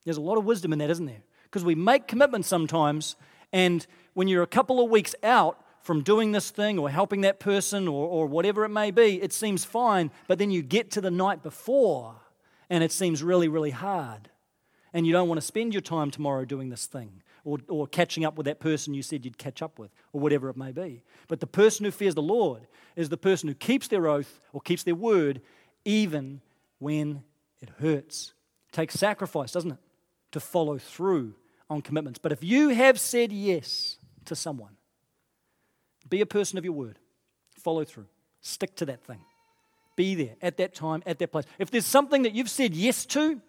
There's 0.06 0.16
a 0.16 0.22
lot 0.22 0.38
of 0.38 0.46
wisdom 0.46 0.72
in 0.72 0.80
that, 0.80 0.90
isn't 0.90 1.08
there? 1.08 1.24
Because 1.44 1.66
we 1.66 1.76
make 1.76 2.08
commitments 2.08 2.48
sometimes, 2.48 3.18
and 3.52 3.86
when 4.14 4.30
you're 4.30 4.44
a 4.44 4.48
couple 4.48 4.82
of 4.82 4.90
weeks 4.90 5.14
out 5.24 5.62
from 5.82 6.04
doing 6.04 6.32
this 6.32 6.52
thing 6.52 6.80
or 6.80 6.90
helping 6.90 7.20
that 7.22 7.42
person 7.42 7.90
or, 7.90 8.08
or 8.08 8.28
whatever 8.28 8.64
it 8.64 8.70
may 8.70 8.92
be, 8.92 9.22
it 9.22 9.34
seems 9.34 9.66
fine, 9.66 10.10
but 10.30 10.40
then 10.40 10.52
you 10.52 10.62
get 10.62 10.92
to 10.92 11.02
the 11.02 11.12
night 11.12 11.44
before 11.44 12.16
and 12.70 12.82
it 12.82 12.94
seems 12.94 13.22
really, 13.22 13.50
really 13.50 13.72
hard. 13.72 14.30
And 14.94 15.06
you 15.06 15.12
don't 15.12 15.28
want 15.28 15.42
to 15.42 15.46
spend 15.46 15.74
your 15.74 15.82
time 15.82 16.12
tomorrow 16.12 16.46
doing 16.46 16.70
this 16.70 16.86
thing 16.86 17.24
or, 17.44 17.60
or 17.68 17.88
catching 17.88 18.26
up 18.26 18.38
with 18.38 18.46
that 18.46 18.60
person 18.60 18.94
you 18.94 19.02
said 19.02 19.26
you'd 19.26 19.38
catch 19.38 19.62
up 19.62 19.80
with, 19.80 19.92
or 20.14 20.22
whatever 20.22 20.50
it 20.50 20.58
may 20.58 20.72
be. 20.72 21.04
But 21.28 21.40
the 21.40 21.48
person 21.48 21.86
who 21.86 21.92
fears 21.92 22.16
the 22.16 22.22
Lord 22.22 22.68
is 22.96 23.10
the 23.10 23.18
person 23.18 23.50
who 23.50 23.56
keeps 23.56 23.88
their 23.88 24.08
oath 24.08 24.40
or 24.54 24.62
keeps 24.62 24.84
their 24.84 24.96
word 24.96 25.42
even 25.86 26.42
when 26.80 27.24
it 27.62 27.70
hurts. 27.80 28.34
It 28.70 28.76
takes 28.76 28.96
sacrifice, 28.96 29.52
doesn't 29.52 29.72
it, 29.72 29.78
to 30.32 30.40
follow 30.40 30.78
through 30.78 31.36
on 31.70 31.82
commitments. 31.82 32.20
But 32.20 32.32
if 32.32 32.44
you 32.44 32.70
have 32.70 33.00
said 33.00 33.32
yes 33.32 33.98
to 34.26 34.36
someone, 34.36 34.78
be 36.10 36.22
a 36.22 36.26
person 36.26 36.58
of 36.58 36.66
your 36.66 36.74
word, 36.74 37.00
follow 37.58 37.84
through, 37.84 38.08
stick 38.42 38.76
to 38.78 38.86
that 38.86 39.04
thing. 39.04 39.22
Be 39.96 40.16
there 40.16 40.36
at 40.42 40.58
that 40.58 40.74
time, 40.74 41.04
at 41.06 41.20
that 41.20 41.32
place. 41.32 41.46
If 41.60 41.72
there's 41.72 41.86
something 41.86 42.24
that 42.24 42.34
you've 42.34 42.50
said 42.50 42.74
yes 42.74 43.06
to, 43.08 43.42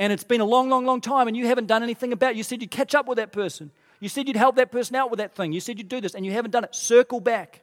and 0.00 0.14
it's 0.14 0.24
been 0.24 0.40
a 0.40 0.46
long, 0.46 0.70
long, 0.70 0.86
long 0.86 1.02
time 1.02 1.28
and 1.28 1.36
you 1.36 1.46
haven't 1.46 1.66
done 1.66 1.82
anything 1.82 2.14
about 2.14 2.30
it. 2.30 2.36
You 2.38 2.42
said 2.42 2.62
you'd 2.62 2.70
catch 2.70 2.94
up 2.94 3.06
with 3.06 3.16
that 3.16 3.32
person. 3.32 3.70
You 4.00 4.08
said 4.08 4.26
you'd 4.26 4.36
help 4.36 4.56
that 4.56 4.72
person 4.72 4.96
out 4.96 5.10
with 5.10 5.18
that 5.18 5.34
thing. 5.34 5.52
You 5.52 5.60
said 5.60 5.76
you'd 5.76 5.90
do 5.90 6.00
this 6.00 6.14
and 6.14 6.24
you 6.24 6.32
haven't 6.32 6.52
done 6.52 6.64
it. 6.64 6.74
Circle 6.74 7.20
back. 7.20 7.62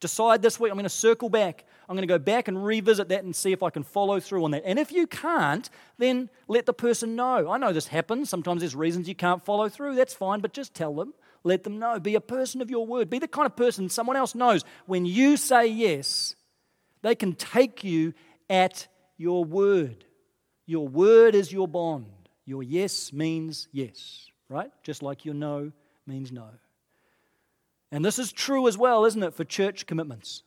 Decide 0.00 0.42
this 0.42 0.58
week, 0.58 0.72
I'm 0.72 0.76
going 0.76 0.82
to 0.82 0.88
circle 0.90 1.28
back. 1.28 1.64
I'm 1.88 1.94
going 1.94 2.08
to 2.08 2.12
go 2.12 2.18
back 2.18 2.48
and 2.48 2.64
revisit 2.64 3.08
that 3.10 3.22
and 3.22 3.36
see 3.36 3.52
if 3.52 3.62
I 3.62 3.70
can 3.70 3.84
follow 3.84 4.18
through 4.18 4.42
on 4.44 4.50
that. 4.50 4.64
And 4.66 4.80
if 4.80 4.90
you 4.90 5.06
can't, 5.06 5.70
then 5.96 6.28
let 6.48 6.66
the 6.66 6.72
person 6.72 7.14
know. 7.14 7.48
I 7.48 7.56
know 7.56 7.72
this 7.72 7.86
happens. 7.86 8.28
Sometimes 8.30 8.62
there's 8.62 8.74
reasons 8.74 9.08
you 9.08 9.14
can't 9.14 9.44
follow 9.44 9.68
through. 9.68 9.94
That's 9.94 10.14
fine, 10.14 10.40
but 10.40 10.52
just 10.52 10.74
tell 10.74 10.94
them. 10.94 11.14
Let 11.44 11.62
them 11.62 11.78
know. 11.78 12.00
Be 12.00 12.16
a 12.16 12.20
person 12.20 12.60
of 12.62 12.68
your 12.68 12.84
word. 12.84 13.10
Be 13.10 13.20
the 13.20 13.28
kind 13.28 13.46
of 13.46 13.54
person 13.54 13.88
someone 13.88 14.16
else 14.16 14.34
knows. 14.34 14.64
When 14.86 15.06
you 15.06 15.36
say 15.36 15.68
yes, 15.68 16.34
they 17.02 17.14
can 17.14 17.34
take 17.34 17.84
you 17.84 18.12
at 18.48 18.88
your 19.16 19.44
word. 19.44 20.04
Your 20.70 20.86
word 20.86 21.34
is 21.34 21.52
your 21.52 21.66
bond. 21.66 22.06
Your 22.46 22.62
yes 22.62 23.12
means 23.12 23.66
yes, 23.72 24.30
right? 24.48 24.70
Just 24.84 25.02
like 25.02 25.24
your 25.24 25.34
no 25.34 25.72
means 26.06 26.30
no. 26.30 26.46
And 27.90 28.04
this 28.04 28.20
is 28.20 28.30
true 28.30 28.68
as 28.68 28.78
well, 28.78 29.04
isn't 29.04 29.20
it, 29.20 29.34
for 29.34 29.42
church 29.42 29.86
commitments? 29.86 30.44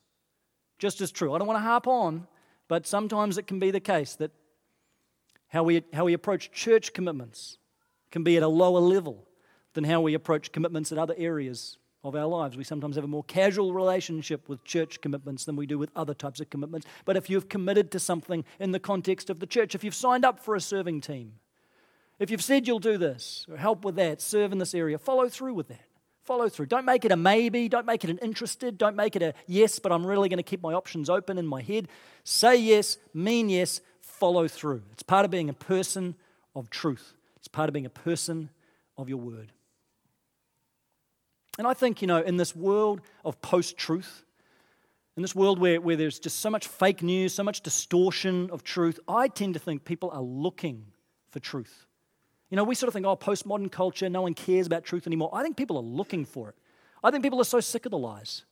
Just 0.79 1.01
as 1.01 1.11
true. 1.11 1.33
I 1.33 1.39
don't 1.39 1.47
want 1.47 1.57
to 1.57 1.67
harp 1.67 1.87
on, 1.87 2.25
but 2.69 2.87
sometimes 2.87 3.37
it 3.37 3.47
can 3.47 3.59
be 3.59 3.69
the 3.69 3.81
case 3.81 4.15
that 4.15 4.31
how 5.49 5.63
we, 5.63 5.83
how 5.91 6.05
we 6.05 6.13
approach 6.13 6.53
church 6.53 6.93
commitments 6.93 7.57
can 8.09 8.23
be 8.23 8.37
at 8.37 8.43
a 8.43 8.47
lower 8.47 8.79
level 8.79 9.27
than 9.73 9.83
how 9.83 9.99
we 9.99 10.13
approach 10.13 10.53
commitments 10.53 10.93
in 10.93 10.97
other 10.97 11.15
areas 11.17 11.77
of 12.03 12.15
our 12.15 12.25
lives. 12.25 12.57
We 12.57 12.63
sometimes 12.63 12.95
have 12.95 13.05
a 13.05 13.07
more 13.07 13.23
casual 13.23 13.73
relationship 13.73 14.49
with 14.49 14.63
church 14.63 14.99
commitments 15.01 15.45
than 15.45 15.55
we 15.55 15.65
do 15.65 15.77
with 15.79 15.89
other 15.95 16.13
types 16.13 16.39
of 16.39 16.49
commitments. 16.49 16.85
But 17.05 17.15
if 17.15 17.29
you've 17.29 17.47
committed 17.47 17.91
to 17.91 17.99
something 17.99 18.43
in 18.59 18.71
the 18.71 18.79
context 18.79 19.29
of 19.29 19.39
the 19.39 19.47
church, 19.47 19.73
if 19.73 19.83
you've 19.83 19.95
signed 19.95 20.25
up 20.25 20.39
for 20.39 20.55
a 20.55 20.61
serving 20.61 21.01
team, 21.01 21.33
if 22.19 22.29
you've 22.29 22.43
said 22.43 22.67
you'll 22.67 22.79
do 22.79 22.97
this 22.97 23.45
or 23.49 23.57
help 23.57 23.85
with 23.85 23.95
that, 23.95 24.21
serve 24.21 24.51
in 24.51 24.57
this 24.57 24.75
area, 24.75 24.97
follow 24.97 25.29
through 25.29 25.53
with 25.53 25.69
that. 25.69 25.85
Follow 26.23 26.47
through. 26.47 26.67
Don't 26.67 26.85
make 26.85 27.03
it 27.03 27.11
a 27.11 27.17
maybe. 27.17 27.67
Don't 27.67 27.85
make 27.85 28.05
it 28.05 28.09
an 28.09 28.17
interested. 28.19 28.77
Don't 28.77 28.95
make 28.95 29.17
it 29.17 29.21
a 29.21 29.33
yes, 29.45 29.79
but 29.79 29.91
I'm 29.91 30.07
really 30.07 30.29
going 30.29 30.37
to 30.37 30.43
keep 30.43 30.61
my 30.61 30.73
options 30.73 31.09
open 31.09 31.37
in 31.37 31.45
my 31.45 31.61
head. 31.61 31.89
Say 32.23 32.55
yes, 32.55 32.97
mean 33.13 33.49
yes, 33.49 33.81
follow 33.99 34.47
through. 34.47 34.83
It's 34.93 35.03
part 35.03 35.25
of 35.25 35.31
being 35.31 35.49
a 35.49 35.53
person 35.53 36.15
of 36.55 36.69
truth, 36.69 37.13
it's 37.35 37.49
part 37.49 37.67
of 37.67 37.73
being 37.73 37.85
a 37.85 37.89
person 37.89 38.49
of 38.97 39.09
your 39.09 39.17
word. 39.17 39.51
And 41.57 41.67
I 41.67 41.73
think, 41.73 42.01
you 42.01 42.07
know, 42.07 42.19
in 42.19 42.37
this 42.37 42.55
world 42.55 43.01
of 43.23 43.41
post 43.41 43.77
truth, 43.77 44.23
in 45.15 45.21
this 45.21 45.35
world 45.35 45.59
where, 45.59 45.79
where 45.79 45.95
there's 45.95 46.17
just 46.17 46.39
so 46.39 46.49
much 46.49 46.67
fake 46.67 47.03
news, 47.03 47.33
so 47.33 47.43
much 47.43 47.61
distortion 47.61 48.49
of 48.51 48.63
truth, 48.63 48.99
I 49.07 49.27
tend 49.27 49.53
to 49.53 49.59
think 49.59 49.85
people 49.85 50.09
are 50.11 50.21
looking 50.21 50.85
for 51.29 51.39
truth. 51.39 51.85
You 52.49 52.57
know, 52.57 52.63
we 52.63 52.75
sort 52.75 52.87
of 52.87 52.93
think, 52.93 53.05
oh, 53.05 53.15
postmodern 53.15 53.71
culture, 53.71 54.09
no 54.09 54.23
one 54.23 54.33
cares 54.33 54.65
about 54.65 54.83
truth 54.83 55.05
anymore. 55.05 55.29
I 55.33 55.43
think 55.43 55.57
people 55.57 55.77
are 55.77 55.83
looking 55.83 56.25
for 56.25 56.49
it. 56.49 56.55
I 57.03 57.11
think 57.11 57.23
people 57.23 57.41
are 57.41 57.45
so 57.45 57.59
sick 57.59 57.85
of 57.85 57.91
the 57.91 57.97
lies, 57.97 58.43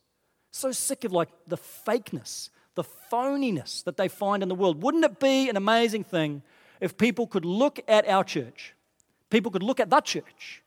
so 0.50 0.72
sick 0.72 1.04
of 1.04 1.12
like 1.12 1.28
the 1.46 1.56
fakeness, 1.56 2.50
the 2.74 2.84
phoniness 3.10 3.82
that 3.84 3.96
they 3.96 4.08
find 4.08 4.42
in 4.42 4.48
the 4.48 4.54
world. 4.54 4.82
Wouldn't 4.82 5.04
it 5.04 5.18
be 5.18 5.48
an 5.48 5.56
amazing 5.56 6.04
thing 6.04 6.42
if 6.80 6.98
people 6.98 7.26
could 7.26 7.44
look 7.44 7.80
at 7.88 8.06
our 8.08 8.24
church, 8.24 8.74
people 9.30 9.50
could 9.50 9.62
look 9.62 9.80
at 9.80 9.90
that 9.90 10.04
church, 10.04 10.61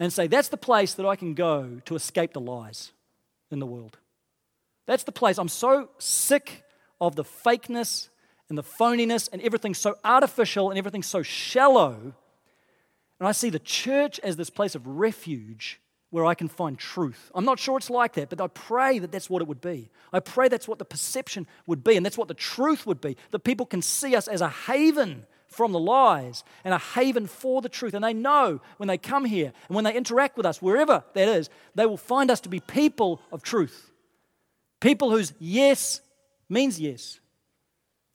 and 0.00 0.12
say, 0.12 0.26
That's 0.26 0.48
the 0.48 0.56
place 0.56 0.94
that 0.94 1.06
I 1.06 1.16
can 1.16 1.34
go 1.34 1.80
to 1.84 1.94
escape 1.94 2.32
the 2.32 2.40
lies 2.40 2.92
in 3.50 3.58
the 3.58 3.66
world. 3.66 3.98
That's 4.86 5.04
the 5.04 5.12
place. 5.12 5.38
I'm 5.38 5.48
so 5.48 5.88
sick 5.98 6.64
of 7.00 7.16
the 7.16 7.24
fakeness 7.24 8.08
and 8.48 8.58
the 8.58 8.62
phoniness 8.62 9.28
and 9.32 9.40
everything 9.42 9.74
so 9.74 9.96
artificial 10.04 10.70
and 10.70 10.78
everything 10.78 11.02
so 11.02 11.22
shallow. 11.22 12.14
And 13.20 13.28
I 13.28 13.32
see 13.32 13.50
the 13.50 13.58
church 13.58 14.20
as 14.20 14.36
this 14.36 14.50
place 14.50 14.74
of 14.74 14.86
refuge 14.86 15.80
where 16.10 16.26
I 16.26 16.34
can 16.34 16.48
find 16.48 16.78
truth. 16.78 17.32
I'm 17.34 17.44
not 17.44 17.58
sure 17.58 17.76
it's 17.76 17.90
like 17.90 18.12
that, 18.14 18.28
but 18.28 18.40
I 18.40 18.46
pray 18.46 19.00
that 19.00 19.10
that's 19.10 19.28
what 19.28 19.42
it 19.42 19.48
would 19.48 19.60
be. 19.60 19.90
I 20.12 20.20
pray 20.20 20.48
that's 20.48 20.68
what 20.68 20.78
the 20.78 20.84
perception 20.84 21.46
would 21.66 21.82
be, 21.82 21.96
and 21.96 22.06
that's 22.06 22.18
what 22.18 22.28
the 22.28 22.34
truth 22.34 22.86
would 22.86 23.00
be. 23.00 23.16
That 23.32 23.40
people 23.40 23.66
can 23.66 23.82
see 23.82 24.14
us 24.14 24.28
as 24.28 24.40
a 24.40 24.48
haven 24.48 25.26
from 25.54 25.72
the 25.72 25.78
lies 25.78 26.44
and 26.64 26.74
a 26.74 26.78
haven 26.78 27.26
for 27.26 27.62
the 27.62 27.68
truth. 27.68 27.94
And 27.94 28.04
they 28.04 28.12
know 28.12 28.60
when 28.76 28.88
they 28.88 28.98
come 28.98 29.24
here 29.24 29.52
and 29.68 29.74
when 29.74 29.84
they 29.84 29.94
interact 29.94 30.36
with 30.36 30.46
us, 30.46 30.60
wherever 30.60 31.04
that 31.14 31.28
is, 31.28 31.48
they 31.74 31.86
will 31.86 31.96
find 31.96 32.30
us 32.30 32.40
to 32.42 32.48
be 32.48 32.60
people 32.60 33.20
of 33.32 33.42
truth. 33.42 33.90
People 34.80 35.10
whose 35.10 35.32
yes 35.38 36.00
means 36.48 36.78
yes 36.78 37.20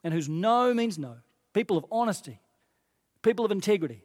and 0.04 0.13
whose 0.13 0.30
no 0.30 0.73
means 0.73 0.97
no. 0.97 1.15
People 1.54 1.78
of 1.78 1.86
honesty, 1.91 2.39
people 3.21 3.45
of 3.45 3.52
integrity. 3.52 4.04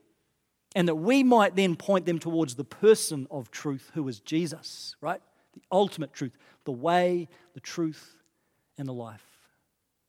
And 0.74 0.88
that 0.88 0.96
we 0.96 1.22
might 1.22 1.54
then 1.54 1.76
point 1.76 2.04
them 2.04 2.18
towards 2.18 2.56
the 2.56 2.64
person 2.64 3.28
of 3.30 3.50
truth 3.50 3.92
who 3.94 4.08
is 4.08 4.18
Jesus, 4.18 4.96
right? 5.00 5.20
The 5.52 5.62
ultimate 5.70 6.12
truth, 6.12 6.36
the 6.64 6.72
way, 6.72 7.28
the 7.52 7.60
truth, 7.60 8.16
and 8.76 8.88
the 8.88 8.92
life. 8.92 9.24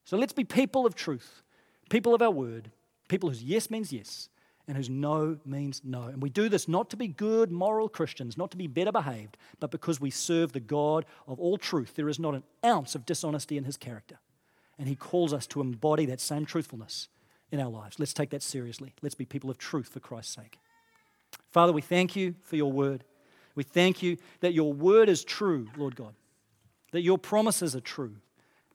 So 0.06 0.18
let's 0.18 0.34
be 0.34 0.44
people 0.44 0.86
of 0.86 0.96
truth, 0.96 1.44
people 1.90 2.16
of 2.16 2.22
our 2.22 2.32
word, 2.32 2.72
People 3.08 3.30
whose 3.30 3.44
yes 3.44 3.70
means 3.70 3.94
yes 3.94 4.30
and 4.68 4.76
whose 4.78 4.90
no 4.90 5.38
means 5.46 5.82
no. 5.84 6.04
And 6.04 6.22
we 6.22 6.30
do 6.30 6.50
this 6.50 6.68
not 6.68 6.90
to 6.90 6.98
be 6.98 7.08
good, 7.08 7.52
moral 7.52 7.88
Christians, 7.88 8.38
not 8.38 8.52
to 8.52 8.58
be 8.58 8.68
better 8.68 8.92
behaved, 8.92 9.38
but 9.60 9.72
because 9.72 10.02
we 10.02 10.10
serve 10.10 10.54
the 10.54 10.60
God 10.60 11.06
of 11.28 11.40
all 11.40 11.58
truth. 11.58 11.94
There 11.96 12.10
is 12.10 12.20
not 12.20 12.34
an 12.34 12.44
ounce 12.66 12.96
of 12.96 13.06
dishonesty 13.06 13.58
in 13.58 13.64
his 13.64 13.78
character. 13.78 14.20
And 14.78 14.88
he 14.88 14.96
calls 14.96 15.34
us 15.34 15.48
to 15.48 15.62
embody 15.62 16.06
that 16.08 16.20
same 16.20 16.46
truthfulness 16.46 17.08
in 17.52 17.60
our 17.60 17.70
lives. 17.70 18.00
Let's 18.00 18.14
take 18.14 18.32
that 18.32 18.42
seriously. 18.42 18.94
Let's 19.02 19.16
be 19.16 19.26
people 19.26 19.50
of 19.50 19.58
truth 19.58 19.90
for 19.90 20.00
Christ's 20.00 20.36
sake. 20.36 20.58
Father, 21.52 21.72
we 21.72 21.82
thank 21.82 22.16
you 22.16 22.36
for 22.42 22.56
your 22.56 22.72
word. 22.72 23.04
We 23.54 23.64
thank 23.64 24.04
you 24.04 24.18
that 24.42 24.54
your 24.54 24.74
word 24.74 25.08
is 25.08 25.24
true, 25.24 25.68
Lord 25.78 25.96
God, 25.96 26.14
that 26.92 27.02
your 27.02 27.18
promises 27.18 27.76
are 27.76 27.82
true 27.82 28.18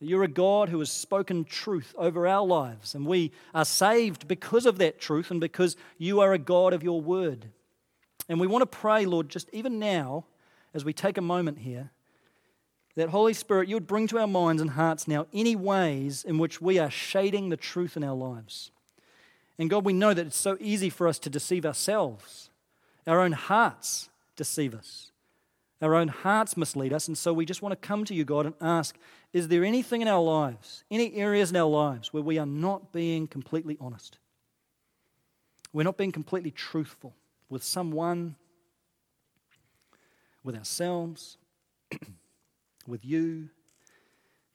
that 0.01 0.07
you're 0.07 0.25
a 0.25 0.29
God 0.29 0.71
who 0.71 0.79
has 0.79 0.91
spoken 0.91 1.45
truth 1.45 1.95
over 1.97 2.27
our 2.27 2.45
lives, 2.45 2.95
and 2.95 3.07
we 3.07 3.33
are 3.55 3.65
saved 3.65 4.27
because 4.27 4.67
of 4.67 4.79
that 4.79 5.01
truth 5.01 5.31
and 5.31 5.41
because 5.41 5.77
you 5.99 6.21
are 6.21 6.33
a 6.33 6.39
God 6.39 6.73
of 6.73 6.83
your 6.83 7.01
word. 7.01 7.47
And 8.29 8.41
we 8.41 8.47
want 8.47 8.63
to 8.63 8.79
pray, 8.79 9.05
Lord, 9.07 9.29
just 9.29 9.49
even 9.53 9.79
now, 9.79 10.25
as 10.73 10.85
we 10.85 10.93
take 10.93 11.19
a 11.19 11.23
moment 11.23 11.59
here, 11.59 11.91
that 12.97 13.11
Holy 13.11 13.35
Spirit, 13.35 13.69
you 13.69 13.77
would 13.77 13.87
bring 13.87 14.07
to 14.09 14.19
our 14.19 14.27
minds 14.27 14.61
and 14.61 14.71
hearts 14.73 15.07
now 15.07 15.27
any 15.33 15.55
ways 15.55 16.25
in 16.25 16.39
which 16.39 16.61
we 16.61 16.79
are 16.79 16.91
shading 16.91 17.49
the 17.49 17.57
truth 17.57 17.97
in 17.97 18.05
our 18.05 18.15
lives. 18.15 18.71
And 19.59 19.69
God, 19.69 19.85
we 19.85 19.93
know 19.93 20.15
that 20.15 20.27
it's 20.27 20.37
so 20.37 20.57
easy 20.61 20.91
for 20.91 21.07
us 21.07 21.19
to 21.21 21.31
deceive 21.31 21.67
ourselves. 21.67 22.51
Our 23.07 23.21
own 23.21 23.33
hearts 23.33 24.09
deceive 24.35 24.75
us. 24.75 25.10
Our 25.83 25.95
own 25.95 26.09
hearts 26.09 26.57
mislead 26.57 26.93
us. 26.93 27.09
And 27.09 27.17
so 27.17 27.33
we 27.33 27.47
just 27.47 27.63
want 27.63 27.73
to 27.73 27.77
come 27.89 28.05
to 28.05 28.15
you, 28.15 28.25
God, 28.25 28.47
and 28.47 28.55
ask 28.61 28.97
is 29.33 29.49
there 29.49 29.65
anything 29.65 30.03
in 30.03 30.09
our 30.09 30.23
lives, 30.23 30.85
any 30.91 31.15
areas 31.15 31.51
in 31.51 31.57
our 31.57 31.69
lives 31.69 32.13
where 32.13 32.23
we 32.23 32.39
are 32.39 32.47
not 32.47 32.93
being 32.93 33.27
completely 33.27 33.77
honest? 33.81 34.19
We're 35.73 35.85
not 35.85 35.97
being 35.97 36.13
completely 36.13 36.51
truthful 36.51 37.15
with 37.49 37.63
someone, 37.63 38.35
with 40.43 40.57
ourselves, 40.57 41.39
with 42.87 43.05
you. 43.05 43.51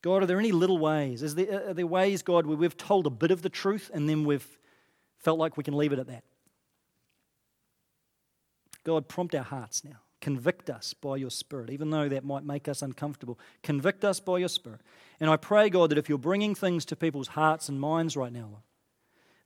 God, 0.01 0.23
are 0.23 0.25
there 0.25 0.39
any 0.39 0.51
little 0.51 0.77
ways? 0.77 1.23
Is 1.23 1.35
there, 1.35 1.69
are 1.69 1.73
there 1.73 1.87
ways, 1.87 2.21
God, 2.21 2.45
where 2.45 2.57
we've 2.57 2.77
told 2.77 3.07
a 3.07 3.09
bit 3.09 3.31
of 3.31 3.41
the 3.41 3.49
truth 3.49 3.89
and 3.93 4.07
then 4.07 4.25
we've 4.25 4.45
felt 5.17 5.39
like 5.39 5.57
we 5.57 5.63
can 5.63 5.75
leave 5.75 5.93
it 5.93 5.99
at 5.99 6.07
that? 6.07 6.23
God, 8.83 9.07
prompt 9.07 9.33
our 9.33 9.43
hearts 9.43 9.83
now. 9.83 10.01
Convict 10.25 10.71
us 10.71 10.95
by 10.95 11.17
your 11.17 11.29
Spirit, 11.29 11.69
even 11.69 11.91
though 11.91 12.09
that 12.09 12.23
might 12.23 12.43
make 12.43 12.67
us 12.67 12.81
uncomfortable. 12.81 13.37
Convict 13.61 14.03
us 14.03 14.19
by 14.19 14.39
your 14.39 14.49
Spirit. 14.49 14.81
And 15.19 15.29
I 15.29 15.37
pray, 15.37 15.69
God, 15.69 15.91
that 15.91 15.99
if 15.99 16.09
you're 16.09 16.17
bringing 16.17 16.55
things 16.55 16.83
to 16.85 16.95
people's 16.95 17.27
hearts 17.27 17.69
and 17.69 17.79
minds 17.79 18.17
right 18.17 18.33
now, 18.33 18.63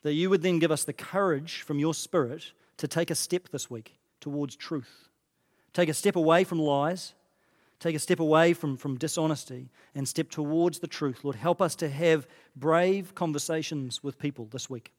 that 0.04 0.14
you 0.14 0.30
would 0.30 0.42
then 0.42 0.58
give 0.58 0.72
us 0.72 0.86
the 0.86 0.94
courage 0.94 1.64
from 1.64 1.80
your 1.80 1.94
Spirit 1.94 2.54
to 2.78 2.88
take 2.88 3.12
a 3.12 3.16
step 3.16 3.50
this 3.50 3.70
week 3.70 4.00
towards 4.22 4.56
truth. 4.56 5.10
Take 5.74 5.90
a 5.90 5.94
step 5.94 6.16
away 6.16 6.46
from 6.46 6.60
lies, 6.60 7.14
take 7.82 7.98
a 7.98 8.00
step 8.00 8.22
away 8.22 8.54
from, 8.54 8.78
from 8.78 8.98
dishonesty, 8.98 9.72
and 9.94 10.08
step 10.08 10.30
towards 10.30 10.80
the 10.80 10.88
truth. 10.88 11.26
Lord, 11.26 11.36
help 11.36 11.62
us 11.62 11.76
to 11.76 11.90
have 11.90 12.26
brave 12.56 13.14
conversations 13.16 14.02
with 14.02 14.18
people 14.18 14.48
this 14.50 14.70
week. 14.70 14.94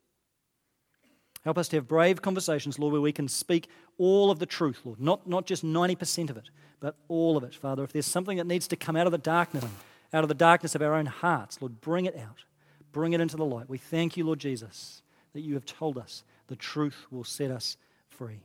Help 1.45 1.57
us 1.57 1.69
to 1.69 1.77
have 1.77 1.89
brave 1.89 2.21
conversations, 2.21 2.79
Lord, 2.79 2.93
where 2.93 3.01
we 3.01 3.13
can 3.13 3.29
speak 3.29 3.69
all 3.97 4.31
of 4.31 4.39
the 4.39 4.47
truth, 4.47 4.81
Lord. 4.85 5.01
Not, 5.01 5.27
not 5.27 5.47
just 5.47 5.65
90% 5.65 6.31
of 6.31 6.37
it, 6.37 6.51
but 6.81 6.97
all 7.09 7.37
of 7.37 7.45
it, 7.45 7.55
Father. 7.55 7.83
If 7.83 7.93
there's 7.93 8.07
something 8.07 8.37
that 8.37 8.47
needs 8.47 8.69
to 8.69 8.77
come 8.77 8.97
out 8.97 9.07
of 9.07 9.13
the 9.13 9.19
darkness, 9.19 9.65
out 10.13 10.23
of 10.23 10.29
the 10.29 10.35
darkness 10.35 10.75
of 10.75 10.83
our 10.83 10.95
own 10.95 11.07
hearts, 11.07 11.61
Lord, 11.61 11.81
bring 11.81 12.07
it 12.07 12.17
out. 12.17 12.45
Bring 12.93 13.13
it 13.13 13.21
into 13.21 13.37
the 13.37 13.45
light. 13.45 13.69
We 13.69 13.79
thank 13.79 14.17
you, 14.17 14.25
Lord 14.25 14.39
Jesus, 14.39 15.03
that 15.33 15.41
you 15.41 15.55
have 15.55 15.65
told 15.65 15.97
us 15.97 16.25
the 16.49 16.57
truth 16.57 17.07
will 17.11 17.25
set 17.25 17.51
us 17.51 17.77
free. 18.09 18.41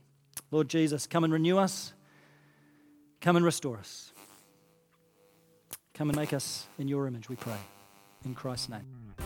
Lord 0.50 0.68
Jesus, 0.68 1.06
come 1.06 1.24
and 1.24 1.32
renew 1.32 1.58
us. 1.58 1.92
Come 3.20 3.36
and 3.36 3.44
restore 3.44 3.76
us. 3.76 4.12
Come 5.94 6.10
and 6.10 6.16
make 6.16 6.32
us 6.32 6.66
in 6.78 6.88
your 6.88 7.06
image, 7.06 7.28
we 7.28 7.36
pray. 7.36 7.58
In 8.24 8.34
Christ's 8.34 8.68
name. 8.68 9.25